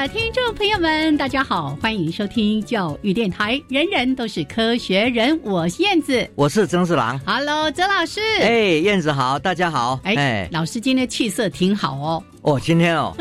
[0.00, 3.60] 的听众朋友们，大家好，欢迎收听教育电台。
[3.68, 7.18] 人人都是科学人，我是燕子，我是曾四郎。
[7.26, 8.20] Hello，曾老师。
[8.40, 9.98] 哎，燕子好，大家好。
[10.04, 12.22] 哎，老师今天气色挺好哦。
[12.42, 13.12] 哦，今天哦，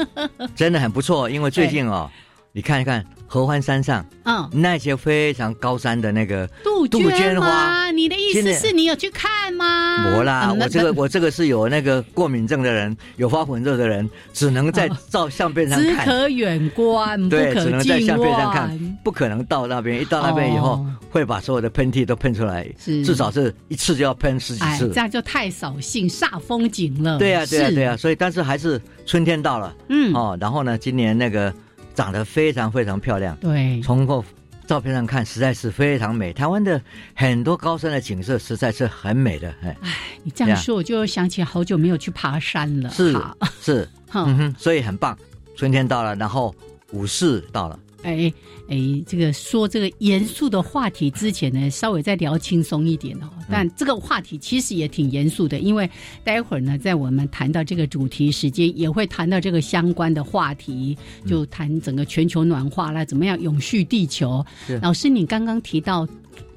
[0.55, 2.07] 真的很不错，因为最近哦，
[2.57, 3.05] 你看一看。
[3.29, 9.97] 合欢山上，嗯，那些非常高山的那个杜鹃花，你的意思是你有去看吗？
[10.01, 20.01] 没啦，我这个我这个是有那个过敏症的人，有发混热的人，只能在照相片上看，只可远观，对，只能在相片上看，不可能到那边。
[20.01, 27.19] 一到那边以后，会把所有的喷嚏都喷出来，至少是一次就要喷十几次，这样就太扫兴、煞风景了。
[27.19, 31.53] 对呀，对呀，对呀，所以但是还是春天到了，嗯，哦，然后呢，今年那个。
[31.97, 34.23] 长得非常非常漂亮，对，从过
[34.67, 36.31] 照片上看，实在是非常美。
[36.31, 36.79] 台湾的
[37.15, 39.75] 很多高山的景色实在是很美的，哎，
[40.21, 43.19] 你这样说我就想起好久没有去爬山了，是
[43.59, 45.17] 是，嗯哼，所以很棒。
[45.55, 46.53] 春天到了，然后
[46.91, 47.79] 五四到了。
[48.07, 48.33] 哎
[48.69, 53.29] 哎，这个说这个严肃的话题之前呢，稍微再聊轻松一点哦。
[53.51, 55.89] 但这个话题其实也挺严肃的，因为
[56.23, 64.45] 待会儿呢，在我们谈到这个主题时间，也会谈到这个相关的话题，就谈整个全球暖化啦，怎么样永续地球。
[64.81, 66.07] 老师，你刚刚提到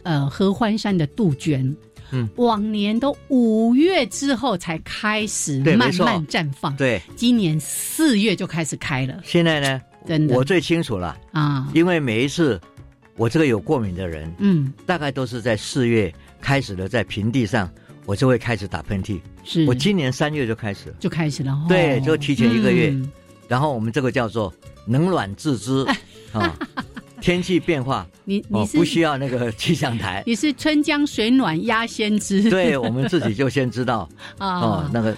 [0.05, 1.77] 呃合欢山的杜鹃，
[2.13, 9.21] 嗯，往年都五月之后才开始慢慢绽放，对，今年四月就开始开了。
[9.25, 9.81] 现在呢？
[10.31, 12.61] 我最清楚了啊，因为每一次
[13.17, 17.71] 我这个有过敏的人，嗯，大概都是在四月开始的，在平地上
[18.07, 19.21] 我就会开始打喷嚏。
[19.45, 19.67] 是。
[19.67, 22.95] 我今年三月就开始，就开始了，对，就提前一个月。
[23.47, 24.53] 然后我们这个叫做
[24.87, 25.85] 冷暖自知
[26.33, 26.57] 啊，
[27.21, 35.15] 天气变化，你你不需要那个气象台， 你是春江水暖鸭先知，对我们自己就先知道 啊，那个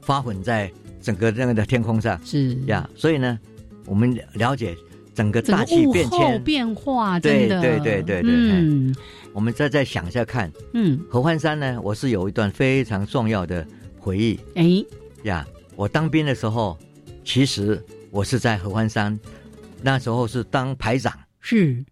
[0.00, 2.20] 发混在整个那个的天空上。
[2.24, 2.54] 是。
[2.66, 3.38] 呀，所以呢。
[3.86, 4.76] 我们了解
[5.14, 8.22] 整个大气变迁变化，对对对对对。
[8.24, 8.94] 嗯，
[9.32, 13.66] 我们再再想一下看，嗯，合欢山呢，我是有一段非常重要的
[13.98, 14.40] 回忆。
[14.54, 14.84] 哎
[15.24, 15.46] 呀，
[15.76, 16.78] 我当兵的时候，
[17.24, 19.18] 其实我是在合欢山，
[19.82, 21.12] 那时候是当排长。
[21.40, 21.84] 是，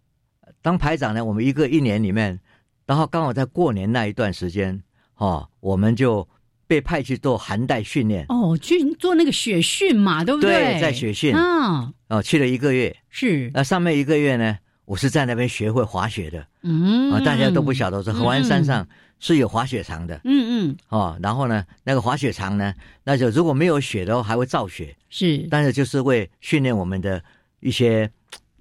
[0.61, 2.39] 当排长呢，我们一个一年里面，
[2.85, 4.81] 然后刚好在过年那一段时间，
[5.17, 6.27] 哦，我们就。
[6.67, 8.25] 被派去做寒带训练。
[8.29, 10.51] 哦，去做那个雪训嘛，对不对？
[10.51, 11.35] 对，在雪训。
[11.35, 13.51] 啊，哦，去了一个月，是。
[13.53, 17.11] 那上面一个月呢，我是在那边学会滑雪的，嗯。
[17.11, 18.87] 啊，大家都不晓得说合欢山上
[19.19, 27.23] 是有滑雪场的，嗯嗯，哦，然后呢，那个滑雪场呢，那就如果没有雪的话，还会造雪，是，但是就是为训练我们的
[27.59, 28.09] 一些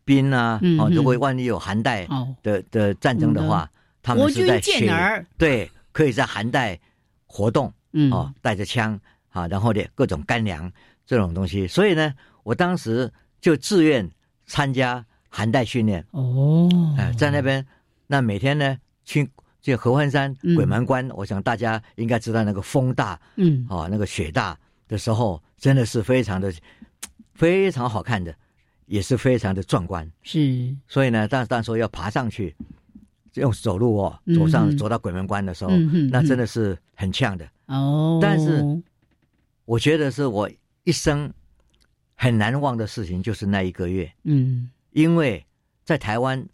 [0.04, 2.06] 兵啊，哦，如果万一有寒带
[2.42, 3.68] 的的战争的话，
[4.02, 6.78] 他们是在雪，对，可以在寒带
[7.26, 7.72] 活动。
[7.92, 8.10] 嗯。
[8.12, 8.98] 哦，带着枪
[9.30, 10.70] 啊，然后呢，各种干粮
[11.06, 13.10] 这种东西，所以呢，我当时
[13.40, 14.08] 就自愿
[14.46, 16.04] 参加寒带训练。
[16.10, 17.64] 哦，哎，在那边，
[18.06, 19.28] 那每天呢去
[19.60, 24.58] 去合欢山鬼门关，我想大家应该知道那个风大，嗯，哦，那个雪大
[24.88, 26.52] 的时候，真的是非常的
[27.34, 28.34] 非常好看的，
[28.86, 32.54] 也是非常的壮观，是，所以呢，但但说要爬上去。
[33.36, 35.70] 用走路哦，走上走到鬼门关的时候，
[36.10, 38.18] 那真的是很呛的哦。
[38.20, 38.82] 但是
[39.64, 40.50] 我觉得是我
[40.84, 41.32] 一生
[42.14, 44.10] 很难忘的事情，就是那一个月。
[44.24, 45.44] 嗯，因为
[45.84, 46.44] 在台湾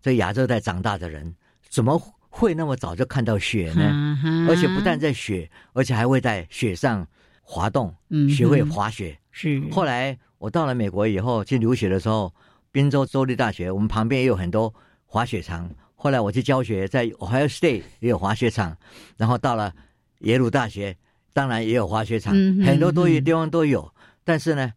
[0.00, 1.34] 在亚洲带长大的人，
[1.68, 4.18] 怎么会那么早就看到雪呢？
[4.48, 7.06] 而且不但在雪，而且还会在雪上
[7.42, 9.18] 滑动，嗯学会滑雪。
[9.32, 12.32] 是后来我到了美国以后去留学的时候，
[12.72, 14.72] 宾州州立大学，我们旁边也有很多
[15.06, 15.68] 滑雪场。
[15.94, 18.76] 后来我去教学，在 Ohio State 也有滑雪场，
[19.16, 19.74] 然后到了
[20.20, 20.96] 耶鲁大学，
[21.32, 22.34] 当然也有滑雪场，
[22.64, 23.92] 很多多余地方都有。
[24.24, 24.72] 但是呢，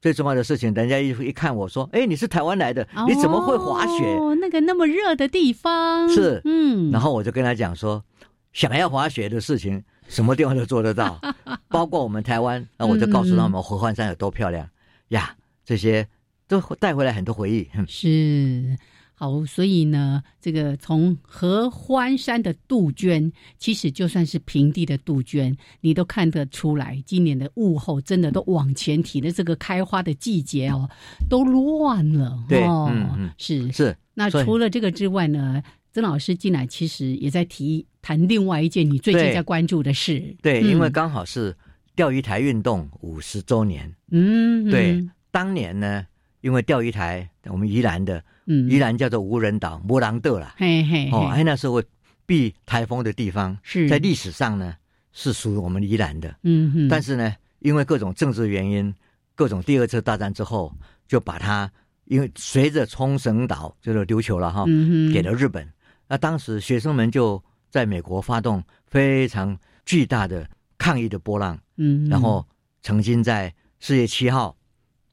[0.00, 4.04] 最重要的事情，人家一一看我说：“哎，你是台湾来的，你怎么会滑雪？
[4.40, 8.04] 那个那么热的地方是嗯。”然后我就跟他讲说
[8.52, 11.20] ：“想要滑雪的事情，什么地方都做得到，
[11.68, 14.68] 包括我们台湾。”那我就告诉他们合欢山有多漂亮
[15.08, 15.34] 呀，
[15.64, 16.06] 这些
[16.46, 17.68] 都带回来很多回忆。
[17.86, 18.76] 是。
[19.20, 30.88] 好，所以呢，这个从合欢山的杜鹃，其实就算是平地的杜鹃，你都看得出来，今年的物候真的都往前提的，这个开花的季节哦，
[31.28, 32.38] 都乱了。
[32.48, 33.96] 对，嗯嗯，是是。
[34.14, 35.60] 那除了这个之外呢，
[35.92, 40.36] 曾老师进来其实也在提谈另外一件你最近在关注的事。
[40.40, 41.56] 对，因为刚好是
[41.96, 43.92] 钓鱼台运动五十周年。
[44.12, 46.06] 嗯，对，当年呢，
[46.40, 48.22] 因为钓鱼台，我们宜兰的。
[48.46, 50.54] 宜兰叫做无人岛，摩朗德啦。
[50.56, 51.82] 嘿嘿，哦，哎，那时候
[52.24, 54.74] 避台风的地方，是在历史上呢
[55.12, 56.34] 是属于我们宜兰的。
[56.44, 56.88] 嗯哼。
[56.88, 58.94] 但是呢，因为各种政治原因，
[59.34, 60.72] 各种第二次大战之后，
[61.06, 61.70] 就把它
[62.06, 64.64] 因为随着冲绳岛就是琉球了哈，
[65.12, 65.68] 给了日本。
[66.06, 70.48] 那当时学生们就在美国发动非常巨大的
[70.78, 71.58] 抗议的波浪。
[71.76, 72.08] 嗯。
[72.08, 72.46] 然后
[72.80, 74.56] 曾经在四月七号，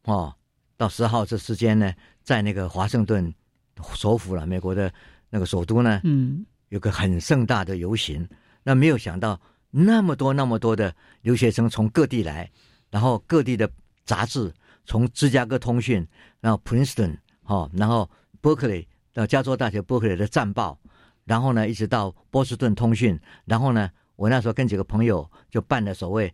[0.05, 0.33] 哦，
[0.77, 1.93] 到十号这之间呢。
[2.23, 3.31] 在那个华盛顿
[3.93, 4.91] 首府了，美国的
[5.29, 8.27] 那个首都呢，嗯，有个很盛大的游行。
[8.63, 9.39] 那没有想到
[9.69, 10.91] 那么多那么多的
[11.21, 12.49] 留学生从各地来，
[12.89, 13.69] 然后各地的
[14.05, 14.51] 杂志，
[14.85, 16.03] 从芝加哥通讯，
[16.41, 18.09] 然后 Princeton 哦，然后
[18.41, 20.79] Berkeley 到加州大学 Berkeley 的战报，
[21.25, 26.33] 然后呢一直到波士顿通讯，然后呢我那时候跟几个朋友就办了所谓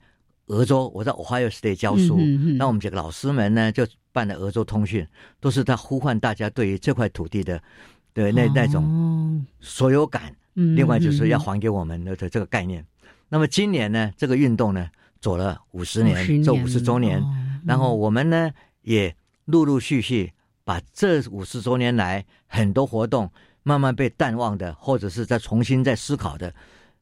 [0.52, 2.18] 俄州，我在 Ohio State 教书，
[2.58, 3.88] 那我们几个老师们呢就。
[4.14, 5.08] 办了俄州通讯，
[5.40, 7.64] 都是在呼唤大家对于这块土地的，
[8.12, 10.36] 对那那种所有感。
[10.54, 12.86] 另外就是要还给我们的这个概念。
[13.30, 14.90] 那么今年呢，这个运动呢
[15.22, 17.24] 走了五十年，这五十周年。
[17.66, 18.52] 然后我们呢
[18.82, 19.16] 也
[19.46, 20.34] 陆陆续续
[20.66, 23.32] 把这五十周年来很多活动
[23.64, 26.54] 慢慢被淡忘的，或者是在重新再思考的，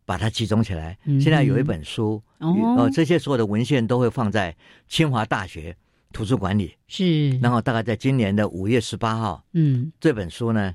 [0.10, 0.98] 把它集中起来。
[1.22, 4.56] 现在有一本书，哦，这些所有的文献都会放在
[4.88, 5.76] 清华大学。
[6.12, 6.76] 图书馆里。
[6.88, 10.74] 是，然后大概在今年的五月十八号，嗯，这本书呢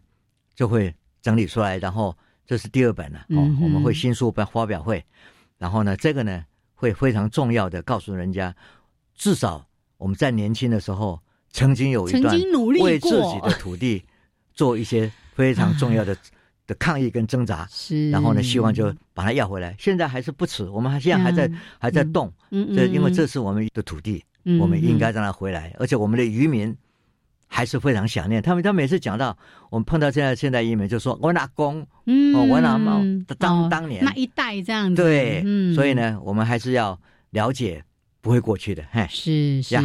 [0.55, 2.17] 就会整理出来，然后
[2.47, 5.05] 这是第二本了哦，我们会新书发发表会，
[5.59, 6.45] 然后呢，这个呢
[6.77, 8.55] 会非常重要的告诉人家，
[9.17, 9.67] 至少
[9.97, 11.21] 我们在年轻的时候
[11.51, 12.33] 曾经有一段
[12.81, 14.05] 为自己的土地
[14.53, 16.17] 做一些非常重要的
[16.67, 22.67] 的抗议跟挣扎，是，然后呢，希望就把它要回来，现在还是不迟，我们还现在还在还在动，嗯。
[22.71, 24.25] 嗯，这因为这是我们的土地。
[24.61, 26.77] 我们应该让他回来，而且我们的渔民
[27.47, 28.63] 还是非常想念他们。
[28.63, 29.35] 他每次讲到
[29.71, 33.01] 我们碰到现在现代渔民，就说我阿公，嗯，我阿妈
[33.39, 34.05] 当当年。
[34.05, 35.01] 那一代这样子。
[35.03, 35.43] 对，
[35.75, 37.01] 所以呢，我们还是要
[37.31, 37.83] 了解，
[38.25, 38.83] 不会过去的。
[38.91, 39.77] 嘿，是是。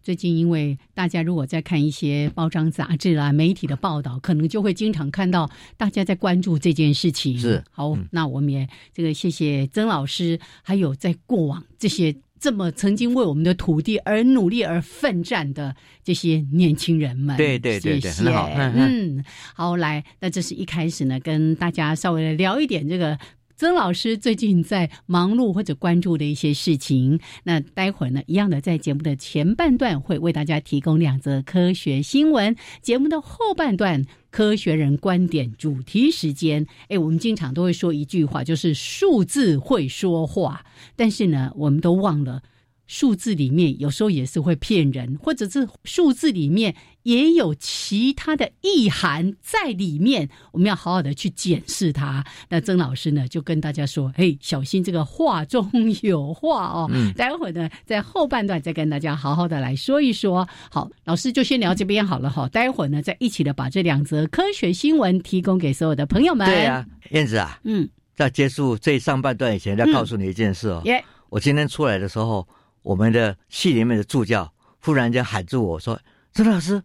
[0.00, 7.36] 最近因为大家如果在看一些包装杂志啦、媒体的报道，可能就会经常看到大家在关注这件事情。
[7.36, 12.14] 是好，那我们也这个谢谢曾老师，还有在过往这些。
[12.40, 19.22] 这么曾经为我们的土地而努力而奋战的这些年轻人们，对对对对，很好，嗯，
[19.54, 23.18] 好，来，那这是一开始呢，跟大家稍微聊一点这个
[23.60, 27.20] 曾老师最近在忙碌或者关注的一些事情。
[27.44, 34.06] 那待会儿呢，一样的在节目的前半段会为大家提供两则科学新闻，节目的后半段。
[34.30, 40.64] 科学人观点主题时间，哎，我们经常都会说一句话，就是数字会说话，
[40.96, 42.42] 但是呢，我们都忘了。
[42.86, 52.24] 数字里面有时候也是会骗人，或者是数字里面也有其他的意涵在里面，我们要好好的去检视它。
[52.48, 55.70] 那曾老师呢就跟大家说：“嘿，小心这个话中
[56.02, 60.46] 有话哦。”嗯，待会儿呢在后半段再跟大家好好的来说一说。
[60.70, 62.48] 好，老师就先聊这边好了哈。
[62.48, 66.46] 待会儿呢再一起的把这两则科学新闻提供给所有的朋友们。
[66.46, 70.82] 对啊，燕子啊，嗯，在结束这上半段以前，要告诉你一件事哦。
[70.84, 72.46] 耶，我今天出来的时候。
[72.82, 74.50] 我们的系里面的助教
[74.82, 76.00] 忽然间喊住我说
[76.32, 76.82] ：“曾老师，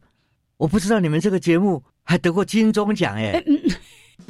[0.57, 3.43] 我不知道你们这个节目还得过金钟奖哎！”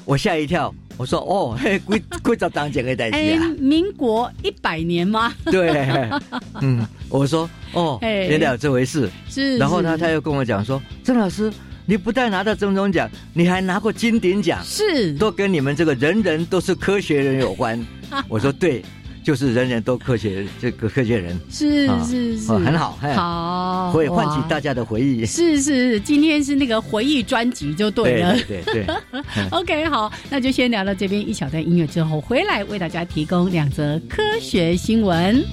[0.04, 5.34] 我吓一跳，我说：“哦， 贵贵州当奖给大家啊！”民国一百年吗？
[5.46, 5.88] 对，
[6.62, 9.58] 嗯，我说：“哦，原来有这回事。”是。
[9.58, 11.52] 然后呢他又跟我讲说：“曾老师，
[11.86, 17.84] 你不但拿到金钟奖，你还拿过金鼎奖，是都跟你们这个人人都是科学人有关。
[18.28, 18.84] ”我说：“对。”
[19.26, 25.26] 就是人人都科学，这个科学人是是是，很好，好，会唤起大家的回忆。
[25.26, 28.38] 是是是，今天是那个回忆专辑就对了。
[28.48, 28.86] 对对。
[29.50, 35.44] OK，好，那就先聊到这边，一小段音乐之后回来为大家提供两则科学新闻。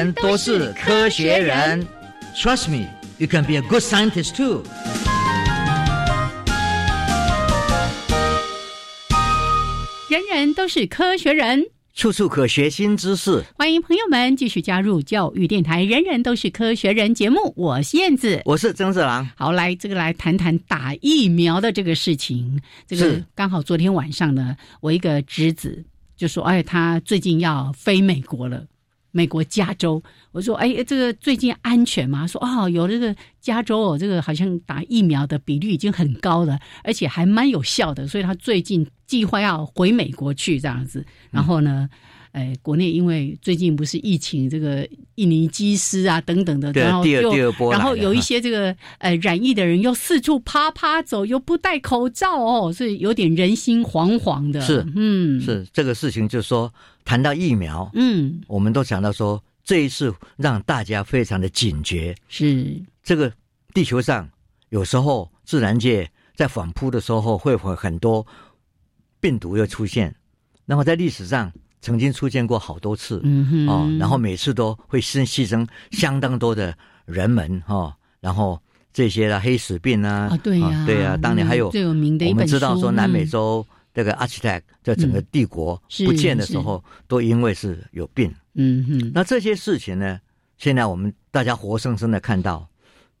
[0.00, 1.86] 人都是科学人
[2.34, 2.86] ，Trust me,
[3.18, 4.62] you can be a good scientist too。
[10.08, 13.44] 人人都是科学人，处处可学新知识。
[13.58, 17.52] 欢迎朋友们继续加入教育电台《人人都是科学人》节目。
[17.54, 19.28] 我是燕子，我是曾志郎。
[19.36, 22.58] 好，来这个来谈谈打疫苗的这个事情。
[22.86, 25.84] 这个刚好昨天晚上呢，我一个侄子
[26.16, 28.64] 就说：“哎，他最近要飞美国了。”
[29.12, 30.02] 美国加州，
[30.32, 41.04] 我说：“哎，这个最近安全吗？”说：“哦，有这个加州哦，这个好像打疫苗的比率已经很高了，而且还蛮有效的，所以他最近计划要回美国去这样子。
[41.30, 41.88] 然后呢？”
[42.32, 54.60] 哎，国内因为最近不是疫情，这个印尼机师啊等等的，然后又然后有一些这个呃染疫的人又四处啪啪走，又不戴口罩哦，所以有点人心惶惶的。
[54.60, 56.72] 是，嗯，是这个事情，就是说
[57.10, 62.14] 谈到疫苗，嗯，我们都想到说这一次让大家非常的警觉。
[62.28, 63.32] 是这个
[63.74, 64.30] 地球上
[64.68, 68.24] 有时候自然界在反扑的时候会会很多
[69.18, 70.14] 病毒又出现，
[70.64, 71.52] 那么在历史上。
[71.82, 76.76] 曾经出现过好多次，嗯哼哦，然后每次都会牺牺牲相当多的
[77.06, 78.60] 人们，哈，然后
[78.92, 90.20] 这些的黑死病啊，对呀，对呀，当年还有最有名的我们知道说南美洲这个阿奇泰在整个帝国不见的时候，都因为是有病，嗯哼，那这些事情呢，
[90.58, 92.68] 现在我们大家活生生的看到，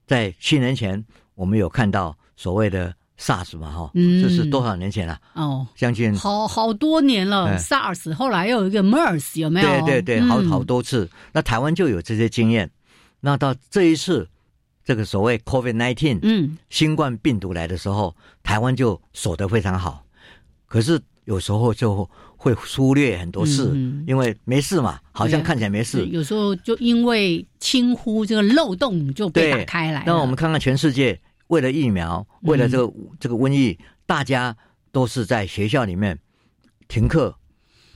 [0.06, 2.94] 在七年前我们有看到所谓的。
[3.22, 5.20] SARS 嘛，哈，这是多少年前了？
[5.34, 7.54] 哦，将近好好多年了。
[7.58, 9.68] SARS 后来又有一个 MERS，有没有？
[9.84, 11.06] 对对对，好好多次。
[11.30, 12.70] 那台湾就有这些经验。
[13.20, 14.26] 那到这一次，
[14.82, 20.02] 这个所谓 COVID-19，嗯，新冠病毒来的时候，台湾就守得非常好。
[20.70, 23.70] 可是有时候就会忽略很多事，
[24.06, 26.06] 因为没事嘛，好像看起来没事。
[26.06, 30.04] 有时候就因为轻忽这个漏洞就被打开来。
[30.06, 31.20] 那我们看看全世界。
[31.48, 34.56] 为了疫苗，为了这个这个瘟疫，大家
[34.92, 36.16] 都是在学校里面
[36.86, 37.34] 停课，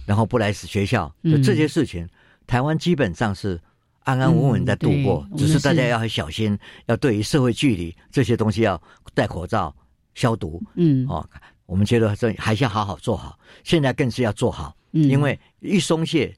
[0.07, 2.09] 然后不来学校，就这些事情，
[2.49, 3.61] 台湾基本上是
[4.01, 5.25] 安安稳稳在度过。
[5.37, 8.83] 只是大家要很小心，要对于社会距离这些东西要
[9.15, 9.73] 戴口罩、
[10.17, 10.61] 消毒。
[10.75, 11.25] 嗯，哦，
[11.67, 13.39] 我们觉得这还是要好好做好。
[13.63, 16.35] 现在更是要做好，因为一松懈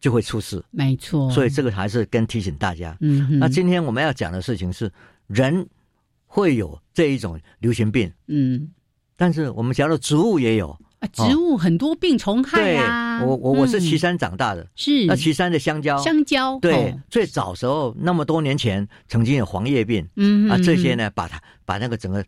[0.00, 0.64] 就会出事。
[0.70, 2.96] 没错，所以这个还是跟提醒大家。
[3.00, 4.90] 嗯，那今天我们要讲的事情是
[5.26, 5.66] 人。
[6.30, 8.68] 会有这一种流行病，嗯，
[9.16, 10.78] 但是我们讲到植物也有。
[10.98, 13.24] 啊，植物很多病虫害啊。
[13.24, 15.06] 我我我是岐山长大的，是。
[15.06, 16.58] 那岐山的香蕉，香蕉。
[16.60, 22.22] 对，最早时候那么多年前曾经有黄叶病，嗯啊，这些呢把它把那个整个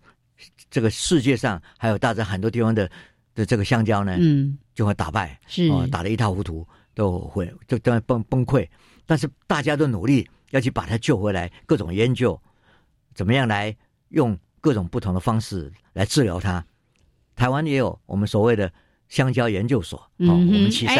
[0.70, 2.90] 这个世界上还有大致很多地方的
[3.34, 8.66] 的这个香蕉呢，嗯，就会打败，是打得一塌糊涂，都会就都要崩崩溃。
[9.06, 12.40] 但是大家都努力要去把它救回来，各种研究
[13.14, 13.76] 怎么样来。
[14.10, 16.66] 用各种不同的方式来治疗它。
[17.36, 18.68] 台湾也有我们所谓的
[19.08, 20.96] 香蕉研究所，哦，我们岐山，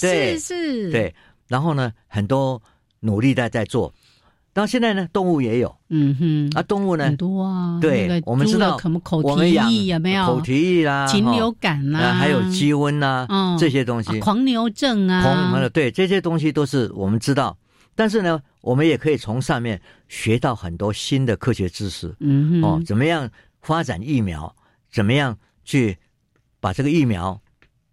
[0.00, 1.14] 对，是是，对。
[1.48, 2.58] 然后呢，很多
[3.00, 3.92] 努力在在做。
[4.56, 8.80] 到现在呢，动物也有，嗯哼，啊，动物呢很多啊，对，我们知道，
[9.22, 10.24] 我们养有没有？
[10.24, 13.26] 口蹄疫啦，禽流感啦，还有鸡瘟呐，
[13.60, 17.54] 这些东西，狂牛症啊，狂对，这些东西都是我们知道，
[17.94, 23.28] 但是呢，我们也可以从上面学到很多新的科学知识，嗯哼，哦，怎么样
[23.60, 24.56] 发展疫苗，
[24.90, 25.36] 怎么样
[25.66, 25.94] 去
[26.60, 27.38] 把这个疫苗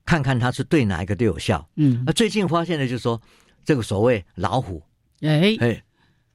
[0.05, 3.21] 看看它是对哪一个都有效，嗯，那最近发现的就是说，
[3.65, 4.81] 这个所谓老虎。
[5.19, 5.57] 哎。
[5.59, 5.83] 哎，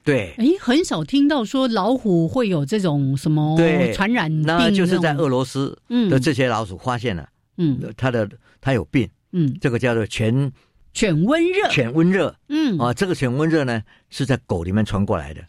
[0.03, 3.57] 对，哎，很少听到说老虎会有这种什么
[3.93, 5.77] 传染病，那就是在俄罗斯
[6.09, 7.27] 的这些老鼠发现了，
[7.57, 8.27] 嗯，它的
[8.61, 10.51] 它有病，嗯，这个叫做犬
[10.93, 12.79] 犬瘟热，犬瘟热，嗯。
[12.79, 15.41] 啊，这个犬瘟热呢是在狗里面传过来的，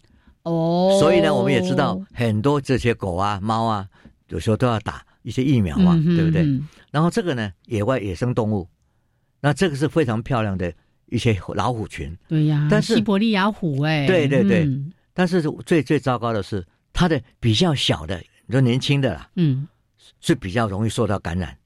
[0.42, 3.86] 哦，所以呢，我们也知道很多这些狗啊、猫啊，
[4.28, 6.44] 有时候都要打一些疫苗嘛，对不对？
[6.90, 8.68] 然后这个呢，野外野生动物，
[9.40, 10.70] 那这个是非常漂亮的。
[11.10, 14.66] 一些老虎群，对呀，但是西伯利亚虎，哎，对对对，
[15.12, 19.68] 但是最最糟糕的是，它的比较小的，你说年轻的啦，嗯，
[20.20, 21.56] 是比较容易受到感染，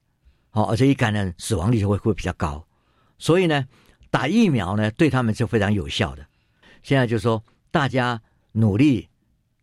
[0.51, 2.65] 哦，而且一感染死亡率就会会比较高，
[3.17, 3.65] 所以呢，
[4.09, 6.25] 打疫苗呢对他们是非常有效的。
[6.81, 8.21] 现在就说大家
[8.51, 9.07] 努力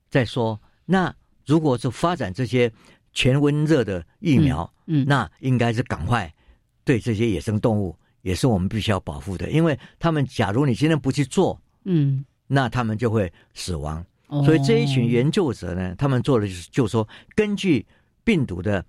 [0.08, 2.72] 在说，那如果是发展这些
[3.12, 6.32] 全温热的疫苗，嗯，那应该是赶快
[6.84, 7.96] 对这些野生动物。
[8.22, 14.04] 也是我们必须要保护的，因为他们假如你今天不去做，嗯，那他们就会死亡。
[14.44, 17.84] 所以这一群研究者呢，他们做的就是，就说根据
[18.24, 18.82] 病毒的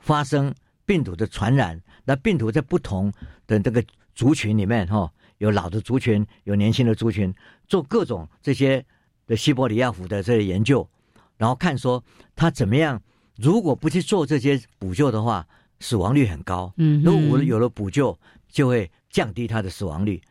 [0.00, 0.52] 发生、
[0.84, 3.12] 病毒的传染，那病毒在不同
[3.46, 3.84] 的这个
[4.16, 7.32] 族群里面，哈，有老的族群，有年轻的族群，
[7.68, 8.84] 做各种这些
[9.28, 10.88] 的西伯利亚虎的这些研究，
[11.36, 12.02] 然后看说
[12.34, 13.00] 它怎么样，
[13.36, 15.46] 如果不去做这些补救的话，
[15.84, 16.72] 死亡率很高。
[16.78, 18.16] 嗯，如果我有了补救。
[18.54, 20.22] 就会降低它的死亡率，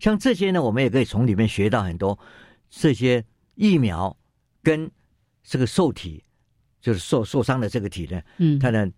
[0.00, 2.18] 像这些呢，我们也可以从里面学到很多
[2.68, 4.16] 这些疫苗
[4.64, 4.90] 跟
[5.44, 6.24] 这个受体，
[6.80, 8.90] 就是受受伤的这个体呢，嗯，它的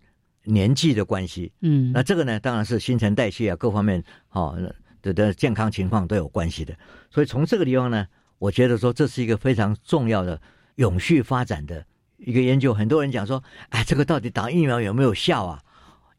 [0.45, 4.57] 年纪的关系，嗯，那这个呢，当然是新陈代谢啊，各方面哦
[5.03, 6.75] 的的健康情况都有关系的。
[7.11, 8.07] 所以从这个地方呢，
[8.39, 10.41] 我觉得说这是一个非常重要的
[10.77, 11.85] 永续发展的
[12.17, 12.73] 一个研究。
[12.73, 15.61] 很多人讲说，哎，这个到底打疫苗有没有效啊？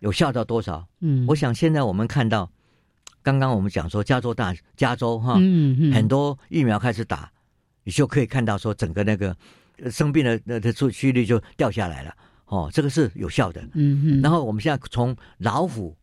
[0.02, 0.84] 有效到多少？
[0.98, 2.50] 嗯，我想现在我们看到，
[3.22, 7.30] 刚刚我们讲说加州大加州哈，嗯嗯，很多疫苗开始打，
[7.84, 9.36] 你就可以看到说整个那个
[9.92, 12.12] 生病的那的出去率就掉下来了。
[12.46, 13.62] 哦，这个是有效的。
[13.74, 14.20] 嗯嗯。
[14.20, 15.96] 然后我们现在从老虎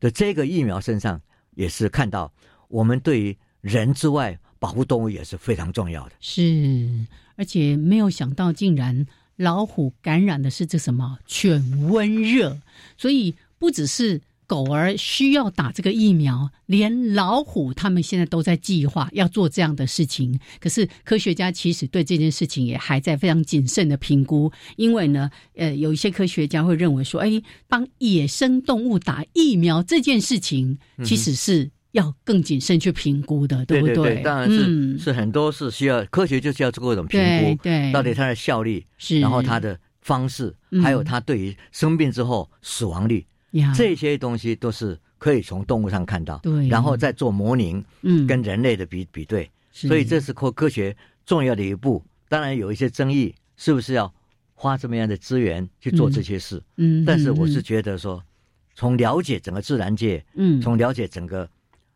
[0.00, 1.20] 的这个疫苗身上
[1.54, 2.32] 也是看到，
[2.68, 6.12] 我们对于人之外保护动物也是非常重要的。
[6.20, 6.88] 是，
[7.36, 9.06] 而且没有想到竟然。
[9.36, 11.60] 老虎感染的是这什么犬
[11.90, 12.60] 瘟热，
[12.98, 20.36] 所以不只是狗儿需要打这个疫苗，连老虎他们现在都在计划要做这样的事情。
[20.58, 31.70] 可是科学家其实对这件事情也还在非常谨慎的评估，因为呢，呃，有一些科学家会认为说，哎，帮野生动物打疫苗这件事情其实是。
[31.92, 34.22] 要更谨慎去评估的，对不对？
[34.22, 43.26] 当然是是很多是需要科学，就是要做各种评估，对，到底它的效力，是，然后它的方式，还有它对于生病之后死亡率，
[43.74, 52.02] 这些东西都是可以从动物上看到，对，然后再做模拟，嗯，跟人类的比比对，所以这是科科学重要的一步。
[52.28, 54.12] 当然有一些争议，是不是要
[54.54, 56.62] 花这么样的资源去做这些事？
[56.76, 58.22] 嗯，但是我是觉得说，
[58.74, 61.48] 从了解整个自然界，嗯，从了解整个。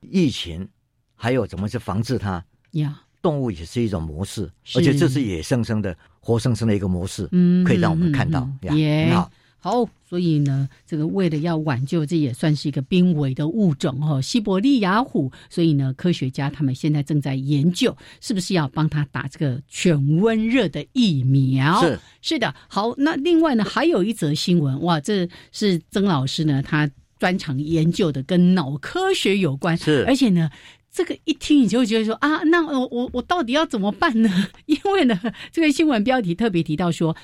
[0.09, 0.69] 疫情，
[1.17, 2.45] 还有怎么去防治它？
[2.73, 8.49] 呀，动物也是一种模式，而且这是野生生的、活生生的一个模式，嗯，可以让我们看到。
[8.61, 9.29] 也好，
[9.67, 15.33] 好，所以呢，这个为了要挽救，这也算是一个濒危的物种哦，西伯利亚虎。
[15.51, 21.81] 所以呢，科学家他们现在正在研究，是不是要帮他打这个犬瘟热的疫苗？
[21.83, 22.55] 是是的。
[22.69, 26.89] 好，那另外呢，还有一则新闻，哇，这是曾老师呢，他。
[27.19, 30.51] 专长研究的跟脑科学有关，是而且呢，
[30.93, 34.49] 这个一听你就会觉得说啊，那我我我到底要怎么办呢？
[34.67, 35.19] 因为呢，
[35.51, 37.17] 这个新闻标题特别提到说，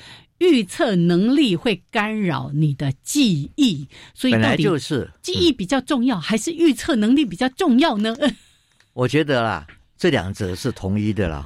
[0.43, 8.17] 预测能力会干扰你的记忆，所以到底就是记忆比较重要，还是预测能力比较重要呢？
[8.93, 9.65] 我觉得啦，
[9.97, 11.45] 这两者是同一的啦。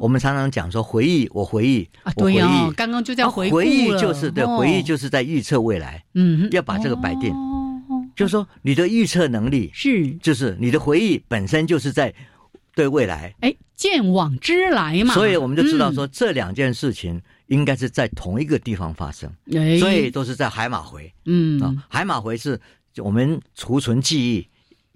[0.00, 6.02] 我们常常讲说回忆，我回忆，我回忆，刚刚就在回回忆，就是对，回忆就是在预测未来。
[6.14, 7.34] 嗯，要把这个摆定。
[8.16, 12.12] 就是说，你的预测能力是，就是你的回忆本身就是在
[12.74, 15.14] 对未来，哎，见往知来嘛。
[15.14, 19.28] 所以我们就知道说，这两件事情应该是在同一个地方发生，
[19.80, 21.12] 所以都是在海马回。
[21.24, 22.58] 嗯啊，海马回是
[22.98, 24.48] 我们储存记忆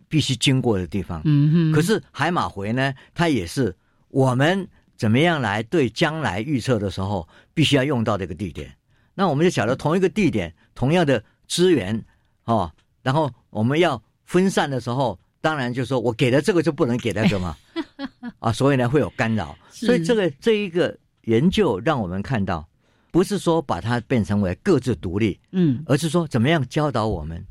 [0.08, 1.20] 必须经过的地方。
[1.24, 1.72] 嗯哼。
[1.72, 3.74] 可是海马回呢，它也是
[4.08, 8.72] 我们怎么样来对将来预测的时候，必须要用到这个地点。
[9.14, 12.04] 那我们就晓得同一个地点，同样的资源
[12.44, 12.70] 哦，
[13.02, 17.56] 然后我们要分散的时候，当然就说我给了这个就不能给那个嘛，
[18.38, 19.58] 啊，所以呢会有干扰。
[19.70, 22.68] 所以这个这一个研究让我们看到，
[23.10, 27.44] 不是说把它变成为各自独立，嗯，而是说怎么样教导我们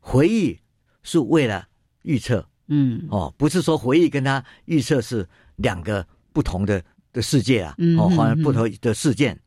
[0.00, 0.58] 回忆
[1.02, 1.66] 是为了
[2.02, 6.82] 预测，嗯，哦，不是说回忆跟他预测是两个不同的
[7.12, 9.38] 的世界啊，哦，好像不同的事件。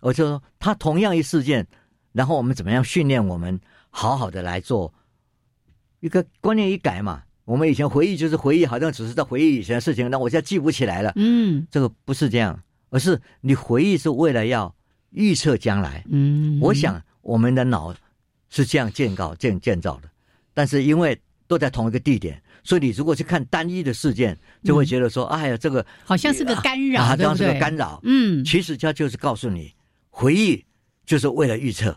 [0.00, 1.66] 我就说，他同样一事件，
[2.12, 4.92] 然后我们怎么样训练我们好好的来做
[6.00, 7.22] 一个观念一改嘛？
[7.44, 11.12] 我们以前回忆就是回忆，好像只是在回忆以前的事情，那我现在记不起来了。
[11.16, 12.60] 嗯，这个不是这样，
[12.92, 14.72] 而是你回忆是为了要
[15.10, 16.04] 预测将来。
[16.10, 17.94] 嗯，我想我们的脑
[18.50, 20.10] 是这样建造建建造的，
[20.52, 27.98] 但是因为都在同一个地点，所以你如果去看单一的事件，就会觉得说，哎呀，这个好像是个干扰，好像是个干扰。
[28.04, 29.72] 嗯，其实它就是告诉你。
[30.14, 30.62] 回忆
[31.06, 31.96] 就是为了预测，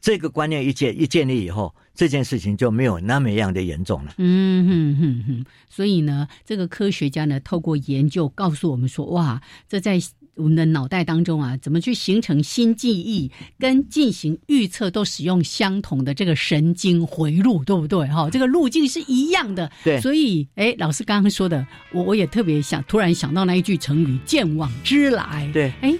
[0.00, 4.14] 这个观念一建一建立以后，这件事情就没有那么样的严重了。
[4.18, 9.96] 嗯哼哼哼，所以呢，这个科学家呢，透过研究告诉我们说，哇，这在
[10.36, 18.06] 我们的脑袋当中啊，怎么去形成新记忆，跟进行预测都使用相同的这个神经回路，对不对？
[18.08, 19.70] 哈，这个路径是一样的。
[19.84, 25.50] 对，所以，哎，老师刚刚说的，我我也特别想，突然想到那一句成语“见往知来”。
[25.52, 25.94] 对，哎。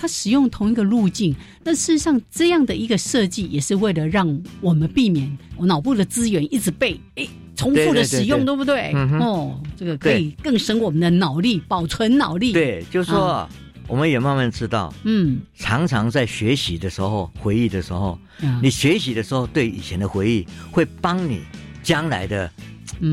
[0.00, 8.92] 它使用同一个路径，那事实上这样的一个设计也是为了让我们避免我脑部的资源一直被诶重复的使用，对不对？
[9.18, 12.52] 哦，这个可以更省我们的脑力，保存脑力。
[12.52, 13.48] 对，就是说，
[13.88, 18.16] 我们也慢慢知道，嗯，常常在学习的时候、回忆的时候，
[18.62, 21.40] 你学习的时候对以前的回忆，会帮你
[21.82, 22.48] 将来的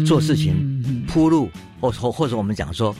[0.05, 2.95] 做事情铺路，或或或者我们讲说。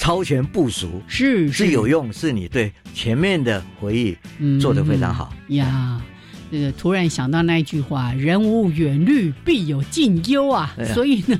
[0.00, 4.16] 超前部署是是有用，是你对前面的回忆
[4.60, 6.00] 做得非常好呀。
[6.52, 10.72] 这个突然想到那一句话：“人无远虑，必有近忧”啊。
[10.94, 11.36] 所以呢，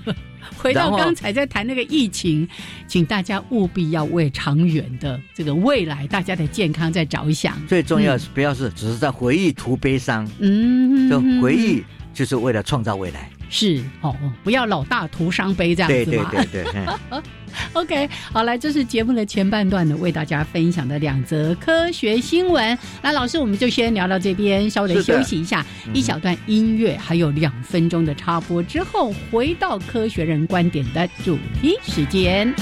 [0.58, 2.46] 回到刚才在谈那个疫情，
[2.86, 7.54] 请大家务必要为长远的这个未来大家的健康在着想。
[7.66, 13.30] 最重要是不要是只是在回忆图悲伤，嗯，就回忆就是为了创造未来。
[13.50, 16.30] 是哦，不要老大徒伤悲这样子嘛。
[16.30, 17.22] 对对对对。
[17.72, 22.76] OK，好来，这是节目的前半段呢，为大家分享的两则科学新闻。
[23.02, 32.54] 那老师，我们就先聊到这边，稍微休息一下，一小段音乐，还有两分钟的插播之后，回到科学人观点的主题时间。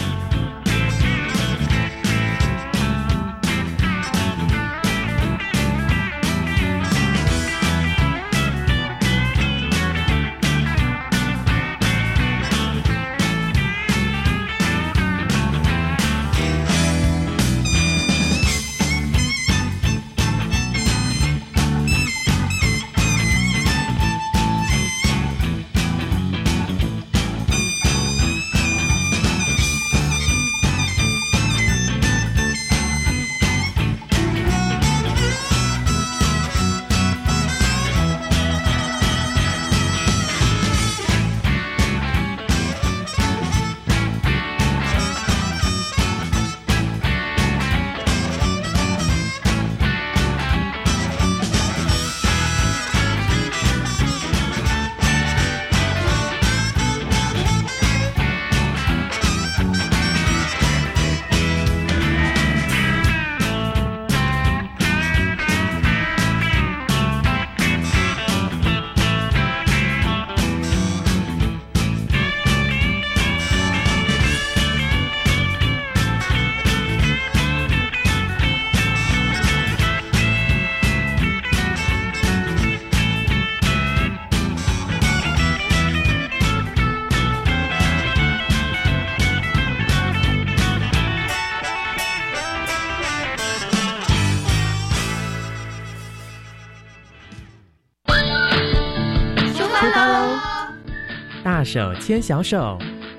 [101.77, 102.79] 手牵小手，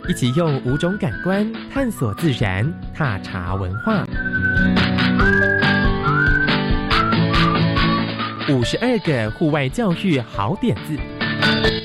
[0.10, 4.04] 一起用五种感官探索自然，踏查文化。
[8.50, 10.98] 五十二个户外教育好点子，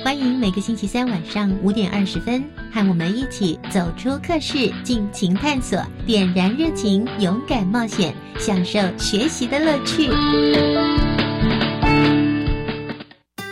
[0.02, 10.08] 欢迎每个星期三晚上五点二十分，和我们一起走出课室，尽情探索，点燃热情，勇敢冒险，享受学习的乐趣。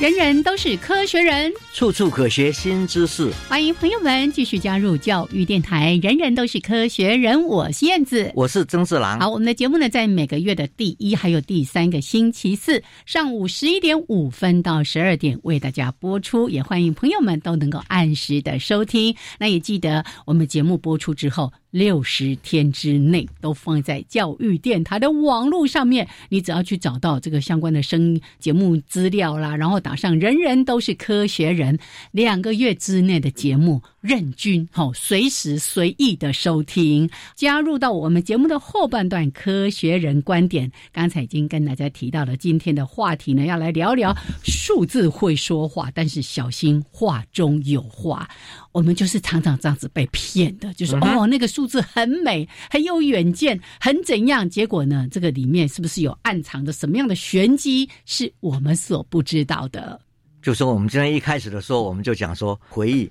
[0.00, 3.30] 人人都是科学人，处处可学新知识。
[3.48, 5.98] 欢迎朋友们继续加入教育电台。
[6.02, 9.20] 人人都是科学人，我是燕子，我是曾四郎。
[9.20, 19.14] 好，我们的节目呢，在每个月的第一还有第三个星期四上午十一点五分到十二点为大家播出，也欢迎朋友们都能够按时的收听。
[19.38, 21.52] 那也记得我们节目播出之后。
[21.74, 31.78] 六十天之内都放在教育电台的网络上面，你只要去找到这个相关的声节目资料啦，然后打上“人人都是科学人”，
[32.10, 40.72] 两个月之内的节目任君好随时随意的收听，加入到我们节目的后半段“科学人观点”。
[40.90, 48.28] 刚才已经跟大家提到了，今天的话题呢，要来聊聊数字会说话，但是小心话中有话。
[48.74, 54.50] 我们就是常常这样子被骗的，就是哦，那个数字很美，很有远见，很怎样？
[54.50, 60.00] 结果呢，这个里面是不是有暗藏着什么样的玄机，是我们所不知道的？
[60.42, 63.08] 就说我们今天一开始的时候，我们就讲说回忆，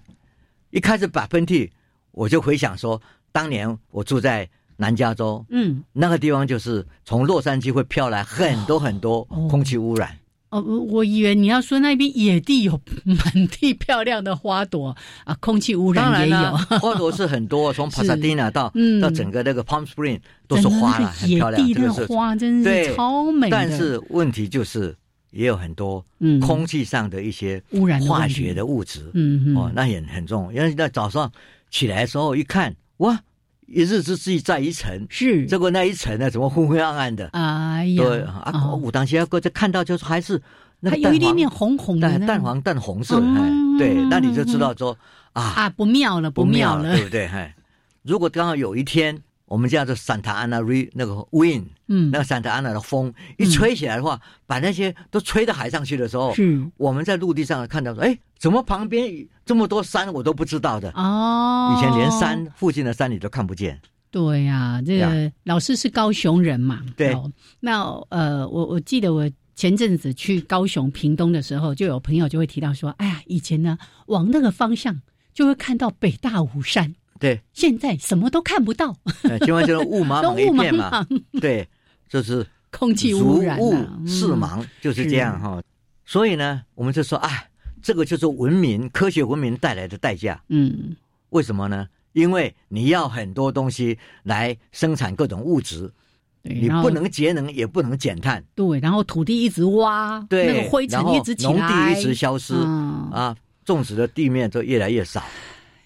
[0.71, 1.69] 一开始打喷嚏，
[2.11, 4.45] 我就回想说，当年我住在
[4.75, 10.09] 南加州，嗯，那个地方就是从洛杉矶会飘来很多很多空气污染。
[10.09, 10.19] 哦，
[10.61, 16.57] 我以为你要说那边野地有 满地漂亮的花朵啊，空气污染也有。
[16.79, 21.67] 花朵是很多，从帕萨蒂娜到到整个那个 Palm Spring 都是花了，很漂亮。
[21.67, 23.49] 野地的花真是超美。
[23.49, 24.95] 但是问题就是
[25.31, 26.05] 也有很多
[26.41, 30.53] 空气上的一些污染化学的物质，嗯哦，那也很重。
[30.53, 31.31] 因为在早上
[31.71, 33.19] 起来的时候一看，哇！
[33.67, 35.45] 一日之计在于晨，是。
[35.45, 37.27] 结果那一层呢，怎么昏昏暗暗的？
[37.33, 40.41] 哎呀，对啊，武当先哥就看到，就是还是
[40.79, 44.97] 那还有一点点红红的，淡黄淡红色，哎，对，那你就知道说
[45.33, 45.41] 啊。
[45.41, 47.25] 啊，不妙了，不妙了，对不对？
[47.27, 47.55] 哎，
[48.01, 49.21] 如果刚好有一天。
[49.45, 61.75] 我们叫做 Santa Ana 那个 wind，嗯，那个 Santa Ana 的风一吹起来的话，把那些都吹到海上去的时候，是我们在陆地上看到说，哎，怎么旁边这么多山我都不知道的哦？
[61.75, 63.79] 以前连山附近的山你都看不见。
[64.09, 66.81] 对呀，这个老师是高雄人嘛？
[66.95, 67.15] 对。
[67.59, 73.77] 那呃，我我记得我前阵子去高雄屏东的时候，就有朋友就会提到说，哎呀，以前呢
[74.07, 75.01] 往那个方向
[75.33, 76.95] 就会看到北大武山。
[77.23, 78.93] 对，现在什么都看不到，
[79.47, 81.07] 因为就是雾茫茫 一片嘛。
[81.39, 81.65] 对，
[82.09, 83.73] 就是空气污染、雾
[84.05, 85.63] 四茫，就是这样哈。
[86.05, 87.45] 所以呢，我们就说啊，
[87.81, 90.43] 这个就是文明、科学文明带来的代价。
[90.49, 90.93] 嗯，
[91.29, 91.87] 为什么呢？
[92.11, 95.89] 因为你要很多东西来生产各种物质，
[96.41, 98.43] 你不能节能，也不能减碳。
[98.53, 102.53] 对，然后土地一直挖，对，那个灰尘一直起来，农地一直消失，
[103.13, 103.33] 啊，
[103.63, 105.23] 种植的地面就越来越少。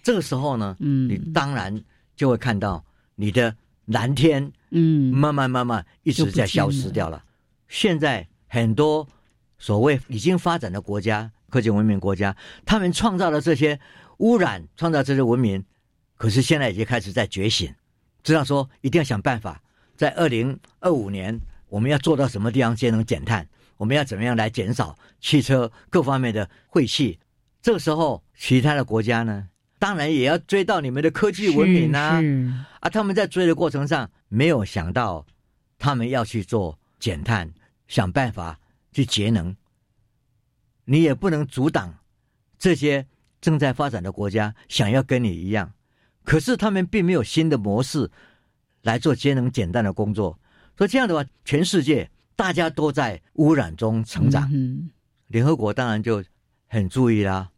[0.08, 1.84] 这个时候呢，嗯，你当然
[2.16, 2.82] 就会看到
[3.16, 3.54] 你的
[3.88, 7.22] 蓝天，嗯，慢慢慢慢一直在消失掉了。
[7.68, 9.06] 现在很多
[9.58, 12.34] 所谓已经发展的国家、科技文明国家，
[12.66, 13.78] 他们创造了这些
[14.20, 15.62] 污染，创造这些文明，
[16.16, 17.76] 可是现在已经开始在觉醒，
[18.24, 19.62] 知道说一定要想办法，
[19.98, 27.20] 在二零二五年我们要做到什么地方节能减碳，我们要怎么样来减少汽车各方面的废气？
[27.62, 32.22] 这个时候，其他的国家呢，当然也要追到你们的科技文明啊！
[32.80, 35.26] 啊，他们在追的过程上，没有想到
[35.78, 37.52] 他们要去做减碳，
[37.88, 38.60] 想办法
[38.92, 39.56] 去节能。
[40.86, 41.94] 你也不能阻挡
[42.58, 43.06] 这些
[43.40, 45.72] 正在发展的国家想要跟你一样，
[46.24, 48.10] 可是他们并没有新的模式
[48.82, 50.40] 来做节能减碳的工作。
[50.78, 54.50] 所以这样的话，全世界大家都在污染中成长。
[55.28, 56.24] 联合国当然就
[56.68, 57.50] 很注意啦，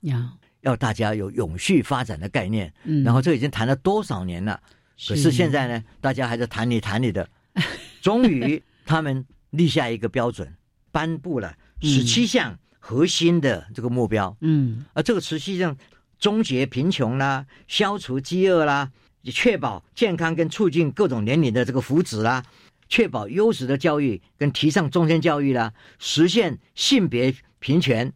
[0.61, 2.73] 要大家有永续发展的概念。
[3.03, 4.59] 然后这已经谈了多少年了？
[5.07, 7.29] 可是现在呢，大家还在谈你谈你的。
[8.01, 10.55] 终于，他们立下一个标准，
[10.91, 12.57] 颁布了十七项。
[12.81, 15.77] 核心的这个目标，嗯，而这个十七项
[16.17, 18.89] 终结贫穷啦，消除饥饿啦，
[19.25, 22.43] 确保健康跟促进各种年龄的这个福祉啦，
[22.87, 28.11] 确保优质的教育跟提倡终身教育啦，实现性别平权、